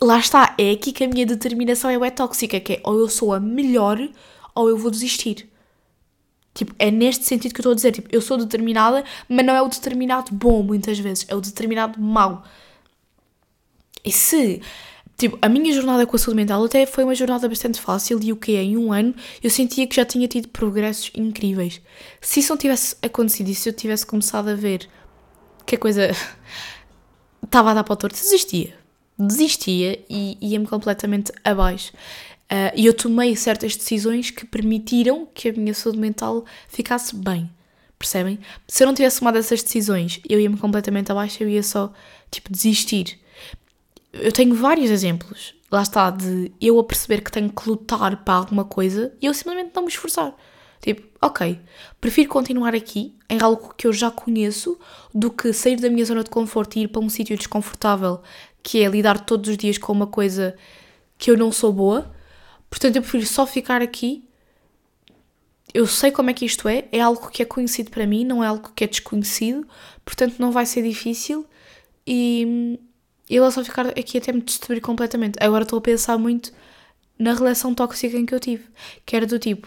Lá 0.00 0.18
está, 0.18 0.54
é 0.58 0.70
aqui 0.72 0.92
que 0.92 1.04
a 1.04 1.08
minha 1.08 1.26
determinação 1.26 1.90
é, 1.90 2.10
tóxica, 2.10 2.60
que 2.60 2.74
é 2.74 2.80
ou 2.84 2.98
eu 2.98 3.08
sou 3.08 3.32
a 3.32 3.40
melhor 3.40 3.98
ou 4.54 4.68
eu 4.68 4.76
vou 4.76 4.90
desistir. 4.90 5.48
Tipo, 6.54 6.74
é 6.78 6.90
neste 6.90 7.24
sentido 7.24 7.54
que 7.54 7.60
eu 7.60 7.62
estou 7.62 7.72
a 7.72 7.76
dizer. 7.76 7.92
Tipo, 7.92 8.08
eu 8.12 8.20
sou 8.20 8.36
determinada, 8.36 9.04
mas 9.28 9.46
não 9.46 9.54
é 9.54 9.62
o 9.62 9.68
determinado 9.68 10.34
bom, 10.34 10.62
muitas 10.62 10.98
vezes. 10.98 11.24
É 11.28 11.34
o 11.34 11.40
determinado 11.40 12.00
mau. 12.00 12.44
E 14.04 14.12
se 14.12 14.60
Tipo, 15.22 15.38
a 15.40 15.48
minha 15.48 15.72
jornada 15.72 16.04
com 16.04 16.16
a 16.16 16.18
saúde 16.18 16.34
mental 16.34 16.64
até 16.64 16.84
foi 16.84 17.04
uma 17.04 17.14
jornada 17.14 17.48
bastante 17.48 17.80
fácil 17.80 18.18
e 18.20 18.32
o 18.32 18.36
que 18.36 18.56
em 18.56 18.76
um 18.76 18.92
ano 18.92 19.14
eu 19.40 19.48
sentia 19.48 19.86
que 19.86 19.94
já 19.94 20.04
tinha 20.04 20.26
tido 20.26 20.48
progressos 20.48 21.12
incríveis. 21.14 21.80
Se 22.20 22.40
isso 22.40 22.52
não 22.52 22.56
tivesse 22.56 22.96
acontecido 23.00 23.48
e 23.48 23.54
se 23.54 23.68
eu 23.68 23.72
tivesse 23.72 24.04
começado 24.04 24.48
a 24.48 24.56
ver 24.56 24.88
que 25.64 25.76
a 25.76 25.78
coisa 25.78 26.10
estava 27.40 27.70
a 27.70 27.74
dar 27.74 27.84
para 27.84 27.92
o 27.92 27.96
torto, 27.96 28.16
desistia. 28.16 28.74
Desistia 29.16 30.04
e 30.10 30.36
ia-me 30.40 30.66
completamente 30.66 31.30
abaixo. 31.44 31.92
Uh, 32.50 32.74
e 32.74 32.84
eu 32.84 32.92
tomei 32.92 33.36
certas 33.36 33.76
decisões 33.76 34.28
que 34.28 34.44
permitiram 34.44 35.28
que 35.32 35.50
a 35.50 35.52
minha 35.52 35.72
saúde 35.72 36.00
mental 36.00 36.44
ficasse 36.66 37.14
bem. 37.14 37.48
Percebem? 37.96 38.40
Se 38.66 38.82
eu 38.82 38.88
não 38.88 38.94
tivesse 38.94 39.20
tomado 39.20 39.38
essas 39.38 39.62
decisões, 39.62 40.20
eu 40.28 40.40
ia-me 40.40 40.56
completamente 40.56 41.12
abaixo, 41.12 41.44
eu 41.44 41.48
ia 41.48 41.62
só, 41.62 41.92
tipo, 42.28 42.50
desistir 42.50 43.22
eu 44.12 44.32
tenho 44.32 44.54
vários 44.54 44.90
exemplos, 44.90 45.54
lá 45.70 45.82
está, 45.82 46.10
de 46.10 46.52
eu 46.60 46.78
a 46.78 46.84
perceber 46.84 47.22
que 47.22 47.32
tenho 47.32 47.50
que 47.50 47.68
lutar 47.68 48.22
para 48.24 48.34
alguma 48.34 48.64
coisa 48.64 49.12
e 49.20 49.26
eu 49.26 49.34
simplesmente 49.34 49.72
não 49.74 49.82
me 49.82 49.88
esforçar. 49.88 50.34
Tipo, 50.80 51.02
ok, 51.20 51.60
prefiro 52.00 52.28
continuar 52.28 52.74
aqui 52.74 53.16
em 53.30 53.40
algo 53.40 53.72
que 53.76 53.86
eu 53.86 53.92
já 53.92 54.10
conheço 54.10 54.78
do 55.14 55.30
que 55.30 55.52
sair 55.52 55.76
da 55.76 55.88
minha 55.88 56.04
zona 56.04 56.24
de 56.24 56.30
conforto 56.30 56.76
e 56.76 56.82
ir 56.82 56.88
para 56.88 57.00
um 57.00 57.08
sítio 57.08 57.36
desconfortável 57.36 58.20
que 58.62 58.82
é 58.82 58.88
lidar 58.88 59.24
todos 59.24 59.48
os 59.48 59.56
dias 59.56 59.78
com 59.78 59.92
uma 59.92 60.06
coisa 60.06 60.56
que 61.16 61.30
eu 61.30 61.36
não 61.36 61.52
sou 61.52 61.72
boa. 61.72 62.12
Portanto, 62.68 62.96
eu 62.96 63.02
prefiro 63.02 63.26
só 63.26 63.46
ficar 63.46 63.80
aqui. 63.80 64.28
Eu 65.72 65.86
sei 65.86 66.10
como 66.10 66.30
é 66.30 66.34
que 66.34 66.44
isto 66.44 66.68
é, 66.68 66.84
é 66.92 67.00
algo 67.00 67.30
que 67.30 67.42
é 67.42 67.46
conhecido 67.46 67.90
para 67.90 68.06
mim, 68.06 68.24
não 68.24 68.42
é 68.42 68.48
algo 68.48 68.72
que 68.74 68.84
é 68.84 68.86
desconhecido, 68.86 69.66
portanto, 70.04 70.34
não 70.38 70.50
vai 70.52 70.66
ser 70.66 70.82
difícil 70.82 71.46
e 72.06 72.78
e 73.32 73.38
ela 73.38 73.50
só 73.50 73.64
ficar 73.64 73.86
aqui 73.86 74.18
até 74.18 74.30
me 74.30 74.42
destruir 74.42 74.82
completamente. 74.82 75.38
Agora 75.42 75.62
estou 75.62 75.78
a 75.78 75.82
pensar 75.82 76.18
muito 76.18 76.52
na 77.18 77.32
relação 77.32 77.74
tóxica 77.74 78.18
em 78.18 78.26
que 78.26 78.34
eu 78.34 78.38
tive, 78.38 78.68
que 79.06 79.16
era 79.16 79.24
do 79.24 79.38
tipo: 79.38 79.66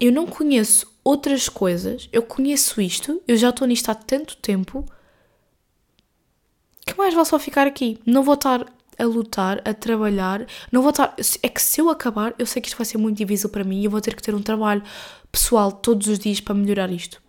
eu 0.00 0.10
não 0.10 0.26
conheço 0.26 0.90
outras 1.04 1.50
coisas, 1.50 2.08
eu 2.10 2.22
conheço 2.22 2.80
isto, 2.80 3.22
eu 3.28 3.36
já 3.36 3.50
estou 3.50 3.68
nisto 3.68 3.90
há 3.90 3.94
tanto 3.94 4.38
tempo, 4.38 4.86
que 6.86 6.96
mais 6.96 7.12
vale 7.12 7.26
só 7.26 7.38
ficar 7.38 7.66
aqui? 7.66 7.98
Não 8.06 8.22
vou 8.22 8.34
estar 8.34 8.64
a 8.98 9.04
lutar, 9.04 9.60
a 9.62 9.74
trabalhar, 9.74 10.46
não 10.72 10.80
vou 10.80 10.92
estar. 10.92 11.14
É 11.42 11.48
que 11.50 11.60
se 11.60 11.82
eu 11.82 11.90
acabar, 11.90 12.34
eu 12.38 12.46
sei 12.46 12.62
que 12.62 12.68
isto 12.68 12.78
vai 12.78 12.86
ser 12.86 12.96
muito 12.96 13.18
difícil 13.18 13.50
para 13.50 13.64
mim 13.64 13.82
e 13.82 13.84
eu 13.84 13.90
vou 13.90 14.00
ter 14.00 14.16
que 14.16 14.22
ter 14.22 14.34
um 14.34 14.40
trabalho 14.40 14.82
pessoal 15.30 15.70
todos 15.70 16.06
os 16.06 16.18
dias 16.18 16.40
para 16.40 16.54
melhorar 16.54 16.90
isto. 16.90 17.20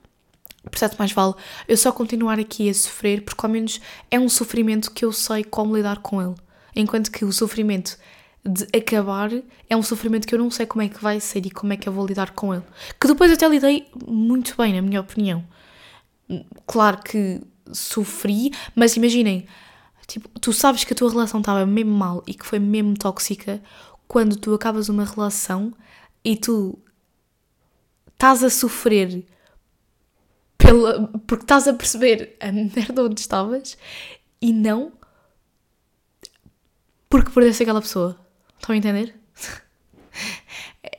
Portanto, 0.69 0.95
mais 0.97 1.12
vale 1.12 1.34
eu 1.67 1.77
só 1.77 1.91
continuar 1.91 2.39
aqui 2.39 2.69
a 2.69 2.73
sofrer, 2.73 3.23
porque 3.23 3.45
ao 3.45 3.51
menos 3.51 3.80
é 4.10 4.19
um 4.19 4.30
sofrimento 4.30 4.91
que 4.91 5.06
eu 5.06 5.12
sei 5.12 5.43
como 5.43 5.75
lidar 5.75 5.99
com 5.99 6.21
ele. 6.21 6.36
Enquanto 6.75 7.12
que 7.12 7.25
o 7.25 7.32
sofrimento 7.32 7.97
de 8.45 8.65
acabar 8.77 9.30
é 9.69 9.75
um 9.75 9.84
sofrimento 9.84 10.25
que 10.25 10.34
eu 10.34 10.39
não 10.39 10.49
sei 10.49 10.65
como 10.65 10.82
é 10.82 10.88
que 10.89 11.01
vai 11.01 11.19
ser 11.19 11.45
e 11.45 11.51
como 11.51 11.73
é 11.73 11.77
que 11.77 11.89
eu 11.89 11.93
vou 11.93 12.06
lidar 12.06 12.32
com 12.32 12.53
ele. 12.53 12.63
Que 12.99 13.08
depois 13.08 13.32
até 13.32 13.47
lidei 13.47 13.88
muito 14.08 14.56
bem, 14.58 14.73
na 14.73 14.82
minha 14.82 15.01
opinião. 15.01 15.43
Claro 16.65 17.01
que 17.03 17.41
sofri, 17.71 18.51
mas 18.73 18.95
imaginem, 18.95 19.45
tipo, 20.08 20.30
tu 20.39 20.53
sabes 20.53 20.84
que 20.84 20.93
a 20.93 20.95
tua 20.95 21.12
relação 21.12 21.41
estava 21.41 21.65
mesmo 21.65 21.91
mal 21.91 22.23
e 22.25 22.34
que 22.34 22.45
foi 22.45 22.60
mesmo 22.60 22.97
tóxica 22.97 23.62
quando 24.08 24.38
tu 24.38 24.53
acabas 24.53 24.88
uma 24.88 25.03
relação 25.03 25.73
e 26.23 26.38
tu 26.38 26.80
estás 28.13 28.43
a 28.43 28.49
sofrer 28.49 29.25
pela, 30.67 31.08
porque 31.25 31.43
estás 31.43 31.67
a 31.67 31.73
perceber 31.73 32.36
a 32.39 32.51
merda 32.51 33.03
onde 33.03 33.21
estavas 33.21 33.77
e 34.41 34.51
não 34.51 34.91
porque 37.10 37.32
perdeste 37.32 37.63
aquela 37.63 37.82
pessoa. 37.82 38.17
Estão 38.60 38.73
a 38.73 38.77
entender? 38.77 39.15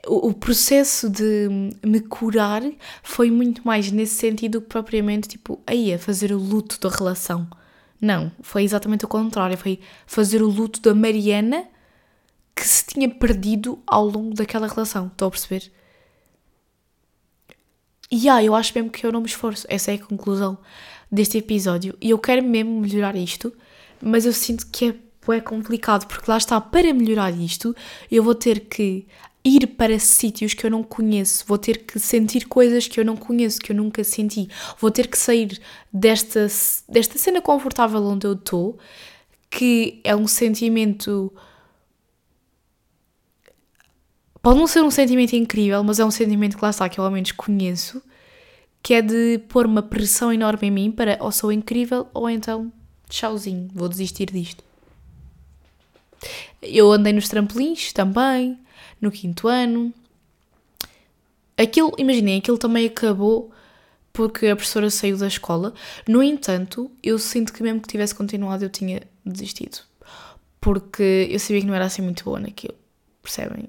O, 0.06 0.32
processo 0.32 1.10
de 1.10 1.48
me 1.84 2.00
curar 2.00 2.62
foi 3.02 3.30
muito 3.30 3.66
mais 3.66 3.92
nesse 3.92 4.14
sentido 4.14 4.60
que 4.62 4.66
propriamente, 4.66 5.28
tipo, 5.28 5.60
aí 5.66 5.92
a 5.92 5.98
fazer 5.98 6.32
o 6.32 6.38
luto 6.38 6.80
da 6.80 6.88
relação. 6.88 7.46
Não, 8.00 8.32
foi 8.40 8.62
exatamente 8.62 9.04
o 9.04 9.08
contrário. 9.08 9.56
Foi 9.58 9.78
fazer 10.06 10.40
o 10.40 10.48
luto 10.48 10.80
da 10.80 10.94
Mariana 10.94 11.66
que 12.54 12.66
se 12.66 12.86
tinha 12.86 13.08
perdido 13.08 13.78
ao 13.86 14.06
longo 14.06 14.34
daquela 14.34 14.66
relação. 14.66 15.08
Estão 15.08 15.28
a 15.28 15.30
perceber? 15.30 15.70
E 18.10 18.28
ah, 18.28 18.42
eu 18.42 18.54
acho 18.54 18.72
mesmo 18.74 18.90
que 18.90 19.04
eu 19.04 19.12
não 19.12 19.20
me 19.20 19.26
esforço. 19.26 19.66
Essa 19.68 19.92
é 19.92 19.94
a 19.94 19.98
conclusão 19.98 20.58
deste 21.10 21.38
episódio. 21.38 21.96
E 22.00 22.10
eu 22.10 22.18
quero 22.18 22.42
mesmo 22.42 22.80
melhorar 22.80 23.16
isto, 23.16 23.52
mas 24.00 24.24
eu 24.24 24.32
sinto 24.32 24.66
que 24.70 24.90
é, 24.90 25.34
é 25.34 25.40
complicado, 25.40 26.06
porque 26.06 26.30
lá 26.30 26.38
está, 26.38 26.60
para 26.60 26.92
melhorar 26.94 27.30
isto, 27.30 27.74
eu 28.10 28.22
vou 28.22 28.34
ter 28.34 28.60
que 28.60 29.06
ir 29.44 29.66
para 29.66 29.98
sítios 29.98 30.52
que 30.54 30.66
eu 30.66 30.70
não 30.70 30.82
conheço, 30.82 31.44
vou 31.46 31.58
ter 31.58 31.78
que 31.84 31.98
sentir 31.98 32.46
coisas 32.46 32.86
que 32.86 33.00
eu 33.00 33.04
não 33.04 33.16
conheço, 33.16 33.60
que 33.60 33.72
eu 33.72 33.76
nunca 33.76 34.02
senti, 34.04 34.48
vou 34.78 34.90
ter 34.90 35.06
que 35.06 35.16
sair 35.16 35.60
desta, 35.92 36.46
desta 36.88 37.18
cena 37.18 37.40
confortável 37.40 38.02
onde 38.02 38.26
eu 38.26 38.34
estou, 38.34 38.78
que 39.50 40.00
é 40.04 40.14
um 40.14 40.26
sentimento 40.26 41.32
Pode 44.42 44.58
não 44.58 44.66
ser 44.66 44.82
um 44.82 44.90
sentimento 44.90 45.34
incrível, 45.34 45.82
mas 45.82 45.98
é 45.98 46.04
um 46.04 46.10
sentimento 46.10 46.56
que 46.56 46.62
lá 46.62 46.70
está, 46.70 46.88
que 46.88 46.98
eu 47.00 47.04
ao 47.04 47.10
menos 47.10 47.32
conheço, 47.32 48.02
que 48.82 48.94
é 48.94 49.02
de 49.02 49.38
pôr 49.48 49.66
uma 49.66 49.82
pressão 49.82 50.32
enorme 50.32 50.68
em 50.68 50.70
mim 50.70 50.90
para 50.90 51.18
ou 51.20 51.32
sou 51.32 51.50
incrível 51.50 52.08
ou 52.14 52.30
então 52.30 52.72
tchauzinho, 53.08 53.68
vou 53.74 53.88
desistir 53.88 54.26
disto. 54.26 54.62
Eu 56.60 56.90
andei 56.92 57.12
nos 57.12 57.28
trampolins 57.28 57.92
também, 57.92 58.58
no 59.00 59.10
quinto 59.10 59.48
ano. 59.48 59.92
Aquilo, 61.56 61.92
imaginem, 61.98 62.38
aquilo 62.38 62.58
também 62.58 62.86
acabou 62.86 63.50
porque 64.12 64.48
a 64.48 64.56
professora 64.56 64.90
saiu 64.90 65.16
da 65.16 65.28
escola. 65.28 65.72
No 66.06 66.22
entanto, 66.22 66.90
eu 67.02 67.18
sinto 67.18 67.52
que 67.52 67.62
mesmo 67.62 67.80
que 67.80 67.88
tivesse 67.88 68.14
continuado, 68.14 68.64
eu 68.64 68.70
tinha 68.70 69.02
desistido. 69.24 69.78
Porque 70.60 71.28
eu 71.30 71.38
sabia 71.38 71.60
que 71.60 71.66
não 71.66 71.74
era 71.74 71.84
assim 71.84 72.02
muito 72.02 72.24
boa 72.24 72.40
naquilo. 72.40 72.74
Percebem? 73.22 73.68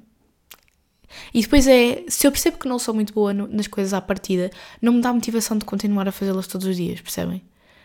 E 1.33 1.41
depois 1.41 1.67
é, 1.67 2.03
se 2.07 2.25
eu 2.27 2.31
percebo 2.31 2.57
que 2.57 2.67
não 2.67 2.79
sou 2.79 2.93
muito 2.93 3.13
boa 3.13 3.33
no, 3.33 3.47
nas 3.47 3.67
coisas 3.67 3.93
à 3.93 4.01
partida, 4.01 4.49
não 4.81 4.93
me 4.93 5.01
dá 5.01 5.13
motivação 5.13 5.57
de 5.57 5.65
continuar 5.65 6.07
a 6.07 6.11
fazê-las 6.11 6.47
todos 6.47 6.67
os 6.67 6.75
dias, 6.75 7.01
percebem? 7.01 7.43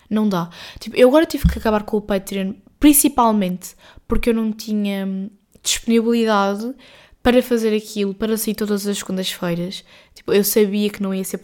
Não 0.09 0.29
dá. 0.29 0.51
Tipo, 0.79 0.97
eu 0.97 1.09
agora 1.09 1.27
tive 1.27 1.49
que 1.49 1.59
acabar 1.59 1.83
com 1.83 1.97
o 1.97 2.01
Patreon, 2.01 2.55
principalmente 2.79 3.75
porque 4.07 4.31
eu 4.31 4.35
não 4.35 4.53
tinha 4.53 5.07
hum, 5.07 5.31
disponibilidade 5.63 6.75
para 7.25 7.43
fazer 7.43 7.75
aquilo, 7.75 8.13
para 8.13 8.37
sair 8.37 8.55
todas 8.55 8.87
as 8.87 8.99
segundas-feiras. 8.99 9.83
Tipo, 10.15 10.35
eu 10.35 10.45
sabia 10.45 10.91
que 10.91 11.03
não 11.03 11.15
ia, 11.15 11.25
ser, 11.25 11.41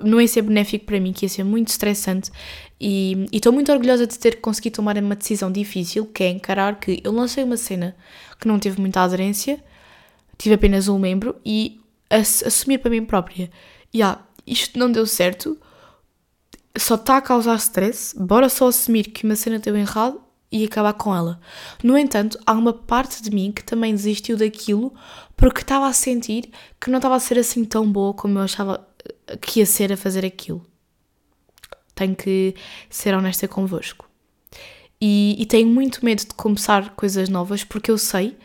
não 0.00 0.20
ia 0.20 0.26
ser 0.26 0.42
benéfico 0.42 0.84
para 0.84 0.98
mim, 0.98 1.12
que 1.12 1.24
ia 1.24 1.28
ser 1.28 1.44
muito 1.44 1.68
estressante 1.68 2.32
e 2.80 3.28
estou 3.32 3.52
muito 3.52 3.70
orgulhosa 3.70 4.04
de 4.04 4.18
ter 4.18 4.40
conseguido 4.40 4.74
tomar 4.74 4.98
uma 4.98 5.14
decisão 5.14 5.52
difícil, 5.52 6.06
que 6.06 6.24
é 6.24 6.28
encarar 6.28 6.80
que 6.80 7.00
eu 7.04 7.12
lancei 7.12 7.44
uma 7.44 7.56
cena 7.56 7.94
que 8.40 8.48
não 8.48 8.58
teve 8.58 8.80
muita 8.80 9.00
aderência, 9.00 9.62
tive 10.42 10.56
apenas 10.56 10.88
um 10.88 10.98
membro 10.98 11.36
e 11.44 11.80
assumir 12.10 12.78
para 12.78 12.90
mim 12.90 13.04
própria. 13.04 13.48
E 13.94 14.00
isto 14.44 14.76
não 14.76 14.90
deu 14.90 15.06
certo, 15.06 15.56
só 16.76 16.96
está 16.96 17.18
a 17.18 17.22
causar 17.22 17.54
stress, 17.56 18.12
bora 18.18 18.48
só 18.48 18.66
assumir 18.66 19.04
que 19.04 19.24
uma 19.24 19.36
cena 19.36 19.60
deu 19.60 19.76
errado 19.76 20.20
e 20.50 20.64
acabar 20.64 20.94
com 20.94 21.14
ela. 21.14 21.40
No 21.80 21.96
entanto, 21.96 22.40
há 22.44 22.54
uma 22.54 22.72
parte 22.72 23.22
de 23.22 23.30
mim 23.30 23.52
que 23.52 23.62
também 23.62 23.94
desistiu 23.94 24.36
daquilo 24.36 24.92
porque 25.36 25.60
estava 25.60 25.86
a 25.86 25.92
sentir 25.92 26.50
que 26.80 26.90
não 26.90 26.98
estava 26.98 27.14
a 27.14 27.20
ser 27.20 27.38
assim 27.38 27.64
tão 27.64 27.90
boa 27.90 28.12
como 28.12 28.40
eu 28.40 28.42
achava 28.42 28.84
que 29.40 29.60
ia 29.60 29.66
ser 29.66 29.92
a 29.92 29.96
fazer 29.96 30.26
aquilo. 30.26 30.66
Tenho 31.94 32.16
que 32.16 32.56
ser 32.90 33.14
honesta 33.14 33.46
convosco. 33.46 34.10
E, 35.00 35.36
e 35.38 35.46
tenho 35.46 35.68
muito 35.68 36.04
medo 36.04 36.26
de 36.26 36.34
começar 36.34 36.96
coisas 36.96 37.28
novas 37.28 37.62
porque 37.62 37.92
eu 37.92 37.98
sei 37.98 38.36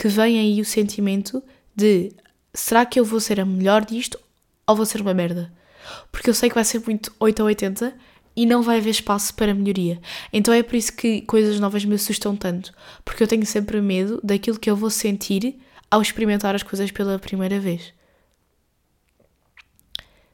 que 0.00 0.08
vem 0.08 0.40
aí 0.40 0.62
o 0.62 0.64
sentimento 0.64 1.42
de 1.76 2.10
será 2.54 2.86
que 2.86 2.98
eu 2.98 3.04
vou 3.04 3.20
ser 3.20 3.38
a 3.38 3.44
melhor 3.44 3.84
disto 3.84 4.18
ou 4.66 4.74
vou 4.74 4.86
ser 4.86 5.02
uma 5.02 5.12
merda? 5.12 5.52
Porque 6.10 6.30
eu 6.30 6.32
sei 6.32 6.48
que 6.48 6.54
vai 6.54 6.64
ser 6.64 6.80
muito 6.80 7.14
8 7.20 7.40
ou 7.40 7.46
80 7.46 7.94
e 8.34 8.46
não 8.46 8.62
vai 8.62 8.78
haver 8.78 8.88
espaço 8.88 9.34
para 9.34 9.52
melhoria. 9.52 10.00
Então 10.32 10.54
é 10.54 10.62
por 10.62 10.74
isso 10.74 10.94
que 10.94 11.20
coisas 11.22 11.60
novas 11.60 11.84
me 11.84 11.96
assustam 11.96 12.34
tanto, 12.34 12.72
porque 13.04 13.22
eu 13.22 13.28
tenho 13.28 13.44
sempre 13.44 13.78
medo 13.82 14.18
daquilo 14.24 14.58
que 14.58 14.70
eu 14.70 14.74
vou 14.74 14.88
sentir 14.88 15.60
ao 15.90 16.00
experimentar 16.00 16.54
as 16.54 16.62
coisas 16.62 16.90
pela 16.90 17.18
primeira 17.18 17.60
vez. 17.60 17.92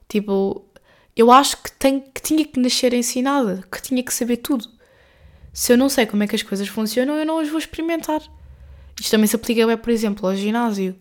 Tipo, 0.09 0.65
eu 1.17 1.33
acho 1.33 1.61
que, 1.61 1.73
tenho, 1.73 2.03
que 2.03 2.23
tinha 2.23 2.45
que 2.45 2.61
nascer 2.61 2.95
ensinada, 2.95 3.65
que 3.73 3.83
tinha 3.83 4.01
que 4.05 4.15
saber 4.15 4.37
tudo. 4.37 4.71
Se 5.53 5.73
eu 5.73 5.77
não 5.77 5.89
sei 5.89 6.07
como 6.07 6.23
é 6.23 6.29
que 6.29 6.37
as 6.37 6.43
coisas 6.45 6.69
funcionam, 6.69 7.17
eu 7.17 7.27
não 7.27 7.41
as 7.41 7.49
vou 7.49 7.59
experimentar. 7.59 8.23
Isto 9.01 9.11
também 9.11 9.27
se 9.27 9.37
aplica, 9.37 9.77
por 9.77 9.91
exemplo, 9.91 10.29
ao 10.29 10.35
ginásio. 10.35 10.97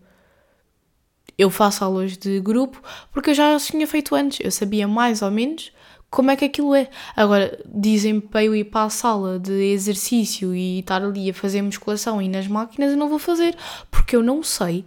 Eu 1.37 1.49
faço 1.49 1.83
aulas 1.83 2.17
de 2.17 2.39
grupo 2.39 2.81
porque 3.11 3.31
eu 3.31 3.33
já 3.33 3.55
as 3.55 3.67
tinha 3.67 3.85
feito 3.87 4.15
antes. 4.15 4.39
Eu 4.39 4.51
sabia 4.51 4.87
mais 4.87 5.21
ou 5.21 5.31
menos 5.31 5.71
como 6.09 6.31
é 6.31 6.35
que 6.35 6.45
aquilo 6.45 6.73
é. 6.73 6.89
Agora, 7.15 7.59
dizem 7.65 8.19
para 8.19 8.43
eu 8.43 8.55
ir 8.55 8.65
para 8.65 8.85
a 8.85 8.89
sala 8.89 9.37
de 9.37 9.51
exercício 9.51 10.55
e 10.55 10.79
estar 10.79 11.03
ali 11.03 11.29
a 11.29 11.33
fazer 11.33 11.61
musculação 11.61 12.21
e 12.21 12.29
nas 12.29 12.47
máquinas, 12.47 12.91
eu 12.91 12.97
não 12.97 13.09
vou 13.09 13.19
fazer 13.19 13.55
porque 13.91 14.15
eu 14.15 14.23
não 14.23 14.41
sei. 14.41 14.85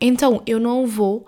Então, 0.00 0.42
eu 0.46 0.60
não 0.60 0.86
vou 0.86 1.26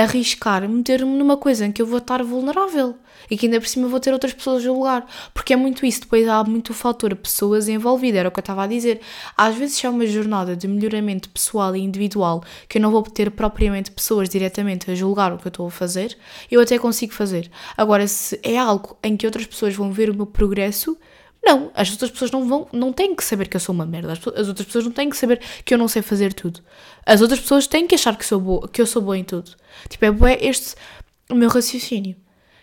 arriscar 0.00 0.68
meter-me 0.68 1.16
numa 1.16 1.36
coisa 1.36 1.66
em 1.66 1.72
que 1.72 1.80
eu 1.80 1.86
vou 1.86 1.98
estar 1.98 2.22
vulnerável 2.22 2.96
e 3.30 3.36
que 3.36 3.46
ainda 3.46 3.60
por 3.60 3.68
cima 3.68 3.88
vou 3.88 3.98
ter 3.98 4.12
outras 4.12 4.32
pessoas 4.32 4.62
a 4.62 4.64
julgar, 4.64 5.06
porque 5.34 5.52
é 5.52 5.56
muito 5.56 5.84
isso, 5.84 6.02
depois 6.02 6.28
há 6.28 6.42
muito 6.44 6.70
o 6.70 6.74
fator 6.74 7.14
pessoas 7.16 7.68
envolvidas, 7.68 8.20
era 8.20 8.28
o 8.28 8.32
que 8.32 8.38
eu 8.38 8.42
estava 8.42 8.64
a 8.64 8.66
dizer. 8.66 9.00
Às 9.36 9.54
vezes 9.56 9.82
é 9.84 9.88
uma 9.88 10.06
jornada 10.06 10.56
de 10.56 10.68
melhoramento 10.68 11.28
pessoal 11.30 11.74
e 11.74 11.80
individual 11.80 12.42
que 12.68 12.78
eu 12.78 12.82
não 12.82 12.90
vou 12.90 13.02
ter 13.02 13.30
propriamente 13.30 13.90
pessoas 13.90 14.28
diretamente 14.28 14.90
a 14.90 14.94
julgar 14.94 15.32
o 15.32 15.38
que 15.38 15.46
eu 15.46 15.50
estou 15.50 15.66
a 15.66 15.70
fazer, 15.70 16.16
eu 16.50 16.60
até 16.60 16.78
consigo 16.78 17.12
fazer. 17.12 17.50
Agora, 17.76 18.06
se 18.06 18.38
é 18.42 18.58
algo 18.58 18.96
em 19.02 19.16
que 19.16 19.26
outras 19.26 19.46
pessoas 19.46 19.74
vão 19.74 19.92
ver 19.92 20.10
o 20.10 20.14
meu 20.14 20.26
progresso, 20.26 20.96
não, 21.46 21.70
as 21.74 21.92
outras 21.92 22.10
pessoas 22.10 22.32
não 22.32 22.44
vão, 22.48 22.66
não 22.72 22.92
têm 22.92 23.14
que 23.14 23.22
saber 23.22 23.46
que 23.46 23.54
eu 23.54 23.60
sou 23.60 23.72
uma 23.72 23.86
merda. 23.86 24.12
As, 24.12 24.18
as, 24.18 24.48
outras 24.48 24.66
pessoas 24.66 24.84
não 24.84 24.90
têm 24.90 25.08
que 25.08 25.16
saber 25.16 25.40
que 25.64 25.72
eu 25.72 25.78
não 25.78 25.86
sei 25.86 26.02
fazer 26.02 26.32
tudo. 26.32 26.60
As 27.06 27.20
outras 27.22 27.40
pessoas 27.40 27.66
têm 27.66 27.86
que 27.86 27.94
achar 27.94 28.16
que, 28.16 28.26
sou 28.26 28.40
boa, 28.40 28.68
que 28.68 28.82
eu 28.82 28.86
sou 28.86 29.00
boa 29.00 29.16
em 29.16 29.24
tudo. 29.24 29.52
Tipo, 29.88 30.26
é 30.26 30.44
este 30.44 30.74
o 31.30 31.34
meu 31.34 31.48
raciocínio. 31.48 32.16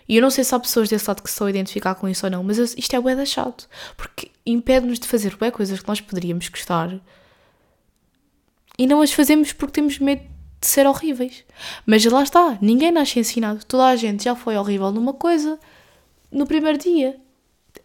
E 0.07 0.17
eu 0.17 0.21
não 0.21 0.29
sei 0.29 0.43
se 0.43 0.53
há 0.53 0.59
pessoas 0.59 0.89
desse 0.89 1.09
lado 1.09 1.23
que 1.23 1.31
se 1.31 1.41
a 1.41 1.49
identificar 1.49 1.95
com 1.95 2.09
isso 2.09 2.25
ou 2.25 2.31
não, 2.31 2.43
mas 2.43 2.57
isto 2.57 2.95
é 2.95 2.99
bué 2.99 3.15
da 3.15 3.25
chato. 3.25 3.69
Porque 3.95 4.29
impede-nos 4.45 4.99
de 4.99 5.07
fazer 5.07 5.35
bué 5.37 5.49
coisas 5.49 5.79
que 5.79 5.87
nós 5.87 6.01
poderíamos 6.01 6.49
gostar. 6.49 6.93
E 8.77 8.85
não 8.85 9.01
as 9.01 9.13
fazemos 9.13 9.53
porque 9.53 9.73
temos 9.73 9.97
medo 9.97 10.23
de 10.59 10.67
ser 10.67 10.85
horríveis. 10.85 11.45
Mas 11.85 12.03
lá 12.03 12.21
está, 12.21 12.57
ninguém 12.61 12.91
nasce 12.91 13.19
ensinado. 13.19 13.63
Toda 13.63 13.87
a 13.87 13.95
gente 13.95 14.25
já 14.25 14.35
foi 14.35 14.57
horrível 14.57 14.91
numa 14.91 15.13
coisa 15.13 15.57
no 16.29 16.45
primeiro 16.45 16.77
dia 16.77 17.17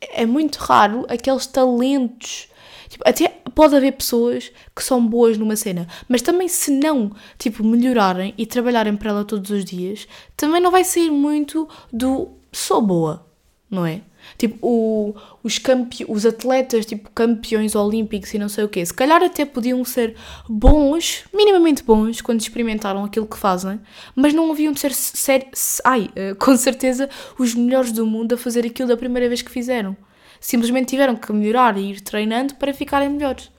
é 0.00 0.26
muito 0.26 0.56
raro 0.56 1.06
aqueles 1.08 1.46
talentos. 1.46 2.48
Tipo, 2.88 3.04
até 3.06 3.28
pode 3.54 3.76
haver 3.76 3.92
pessoas 3.92 4.50
que 4.74 4.82
são 4.82 5.04
boas 5.04 5.36
numa 5.36 5.56
cena, 5.56 5.86
mas 6.08 6.22
também 6.22 6.48
se 6.48 6.70
não, 6.70 7.10
tipo, 7.36 7.64
melhorarem 7.64 8.34
e 8.38 8.46
trabalharem 8.46 8.96
para 8.96 9.10
ela 9.10 9.24
todos 9.24 9.50
os 9.50 9.64
dias, 9.64 10.06
também 10.36 10.60
não 10.60 10.70
vai 10.70 10.84
sair 10.84 11.10
muito 11.10 11.68
do 11.92 12.30
sou 12.52 12.80
boa, 12.80 13.26
não 13.70 13.84
é? 13.84 14.02
Tipo, 14.36 14.58
o, 14.62 15.14
os, 15.42 15.58
campe, 15.58 16.04
os 16.08 16.26
atletas, 16.26 16.84
tipo, 16.84 17.10
campeões 17.10 17.74
olímpicos 17.74 18.32
e 18.34 18.38
não 18.38 18.48
sei 18.48 18.64
o 18.64 18.68
quê, 18.68 18.84
se 18.84 18.92
calhar 18.92 19.22
até 19.22 19.44
podiam 19.44 19.84
ser 19.84 20.16
bons, 20.48 21.24
minimamente 21.32 21.82
bons, 21.82 22.20
quando 22.20 22.40
experimentaram 22.40 23.04
aquilo 23.04 23.26
que 23.26 23.38
fazem, 23.38 23.80
mas 24.14 24.34
não 24.34 24.50
haviam 24.50 24.72
de 24.72 24.80
ser, 24.80 24.92
ser 24.94 25.48
ai, 25.84 26.10
eh, 26.14 26.34
com 26.34 26.56
certeza, 26.56 27.08
os 27.38 27.54
melhores 27.54 27.92
do 27.92 28.06
mundo 28.06 28.34
a 28.34 28.38
fazer 28.38 28.66
aquilo 28.66 28.88
da 28.88 28.96
primeira 28.96 29.28
vez 29.28 29.42
que 29.42 29.50
fizeram. 29.50 29.96
Simplesmente 30.40 30.88
tiveram 30.88 31.16
que 31.16 31.32
melhorar 31.32 31.76
e 31.76 31.92
ir 31.92 32.00
treinando 32.00 32.54
para 32.54 32.72
ficarem 32.72 33.08
melhores. 33.08 33.50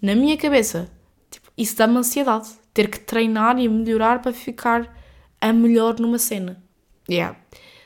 Na 0.00 0.14
minha 0.14 0.36
cabeça, 0.36 0.90
tipo, 1.30 1.50
isso 1.56 1.76
dá-me 1.76 1.98
ansiedade. 1.98 2.48
Ter 2.72 2.88
que 2.88 3.00
treinar 3.00 3.58
e 3.58 3.68
melhorar 3.68 4.22
para 4.22 4.32
ficar 4.32 4.94
a 5.40 5.52
melhor 5.52 5.98
numa 5.98 6.18
cena. 6.18 6.62
Yeah. 7.08 7.36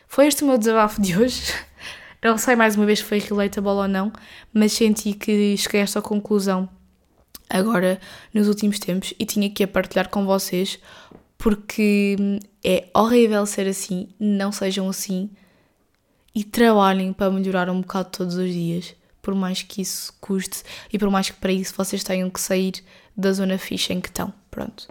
Foi 0.07 0.27
este 0.27 0.45
o 0.45 0.47
meu 0.47 0.59
desabafo 0.59 1.01
de 1.01 1.19
hoje. 1.19 1.43
Não 2.23 2.39
sei 2.39 2.57
mais 2.57 2.77
uma 2.77 2.87
vez 2.87 3.01
se 3.01 3.05
foi 3.05 3.19
relatable 3.19 3.71
ou 3.71 3.87
não, 3.87 4.11
mas 4.51 4.73
senti 4.73 5.13
que 5.13 5.55
cheguei 5.59 5.83
a 5.83 5.85
esta 5.85 6.01
conclusão 6.01 6.67
agora 7.51 8.01
nos 8.33 8.49
últimos 8.49 8.79
tempos 8.79 9.13
e 9.19 9.27
tinha 9.27 9.51
que 9.51 9.63
a 9.63 9.69
partilhar 9.69 10.09
com 10.09 10.25
vocês 10.25 10.79
porque 11.37 12.17
é 12.65 12.89
horrível 12.95 13.45
ser 13.45 13.69
assim, 13.69 14.09
não 14.19 14.51
sejam 14.51 14.89
assim 14.89 15.29
e 16.35 16.43
trabalhem 16.45 17.13
para 17.13 17.31
melhorar 17.31 17.71
um 17.71 17.81
bocado 17.81 18.11
todos 18.11 18.37
os 18.37 18.51
dias, 18.51 18.95
por 19.23 19.35
mais 19.35 19.63
que 19.63 19.81
isso 19.81 20.13
custe 20.21 20.63
e 20.93 20.99
por 20.99 21.11
mais 21.11 21.31
que 21.31 21.37
para 21.37 21.53
isso 21.53 21.75
vocês 21.77 22.03
tenham 22.03 22.29
que 22.29 22.41
sair 22.41 22.75
da 23.17 23.33
zona 23.33 23.59
fixa 23.59 23.93
em 23.93 24.01
que 24.01 24.09
estão. 24.09 24.33
Pronto 24.51 24.89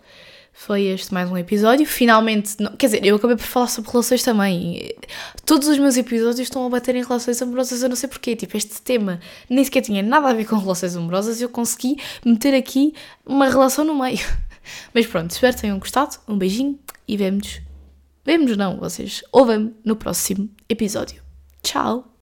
foi 0.54 0.84
este 0.84 1.12
mais 1.14 1.30
um 1.30 1.38
episódio. 1.38 1.86
Finalmente, 1.86 2.56
não, 2.60 2.76
quer 2.76 2.86
dizer, 2.86 3.06
eu 3.06 3.16
acabei 3.16 3.36
por 3.36 3.44
falar 3.44 3.68
sobre 3.68 3.92
relações 3.92 4.24
também. 4.24 4.94
Todos 5.46 5.68
os 5.68 5.78
meus 5.80 5.98
episódios 5.98 6.42
estão 6.42 6.66
a 6.66 6.70
bater 6.70 6.96
em 6.96 7.04
relações 7.04 7.42
amorosas, 7.42 7.82
eu 7.82 7.90
não 7.90 7.96
sei 7.96 8.08
porquê. 8.08 8.36
Tipo, 8.36 8.56
este 8.56 8.82
tema 8.82 9.20
nem 9.50 9.66
sequer 9.66 9.82
tinha 9.82 10.04
nada 10.04 10.30
a 10.30 10.34
ver 10.34 10.46
com 10.46 10.56
relações 10.56 10.96
amorosas 10.96 11.42
e 11.42 11.44
eu 11.44 11.50
consegui 11.50 11.98
meter 12.24 12.54
aqui 12.54 12.94
uma 13.26 13.50
relação 13.50 13.84
no 13.84 14.00
meio. 14.00 14.20
Mas 14.94 15.08
pronto, 15.08 15.32
espero 15.32 15.56
que 15.56 15.62
tenham 15.62 15.80
gostado. 15.80 16.18
Um 16.28 16.38
beijinho 16.38 16.80
e 17.08 17.18
vemos. 17.18 17.60
Vemos 18.24 18.56
não, 18.56 18.78
vocês 18.78 19.22
ouvem 19.32 19.74
no 19.84 19.96
próximo 19.96 20.50
episódio. 20.70 21.23
chao 21.64 22.04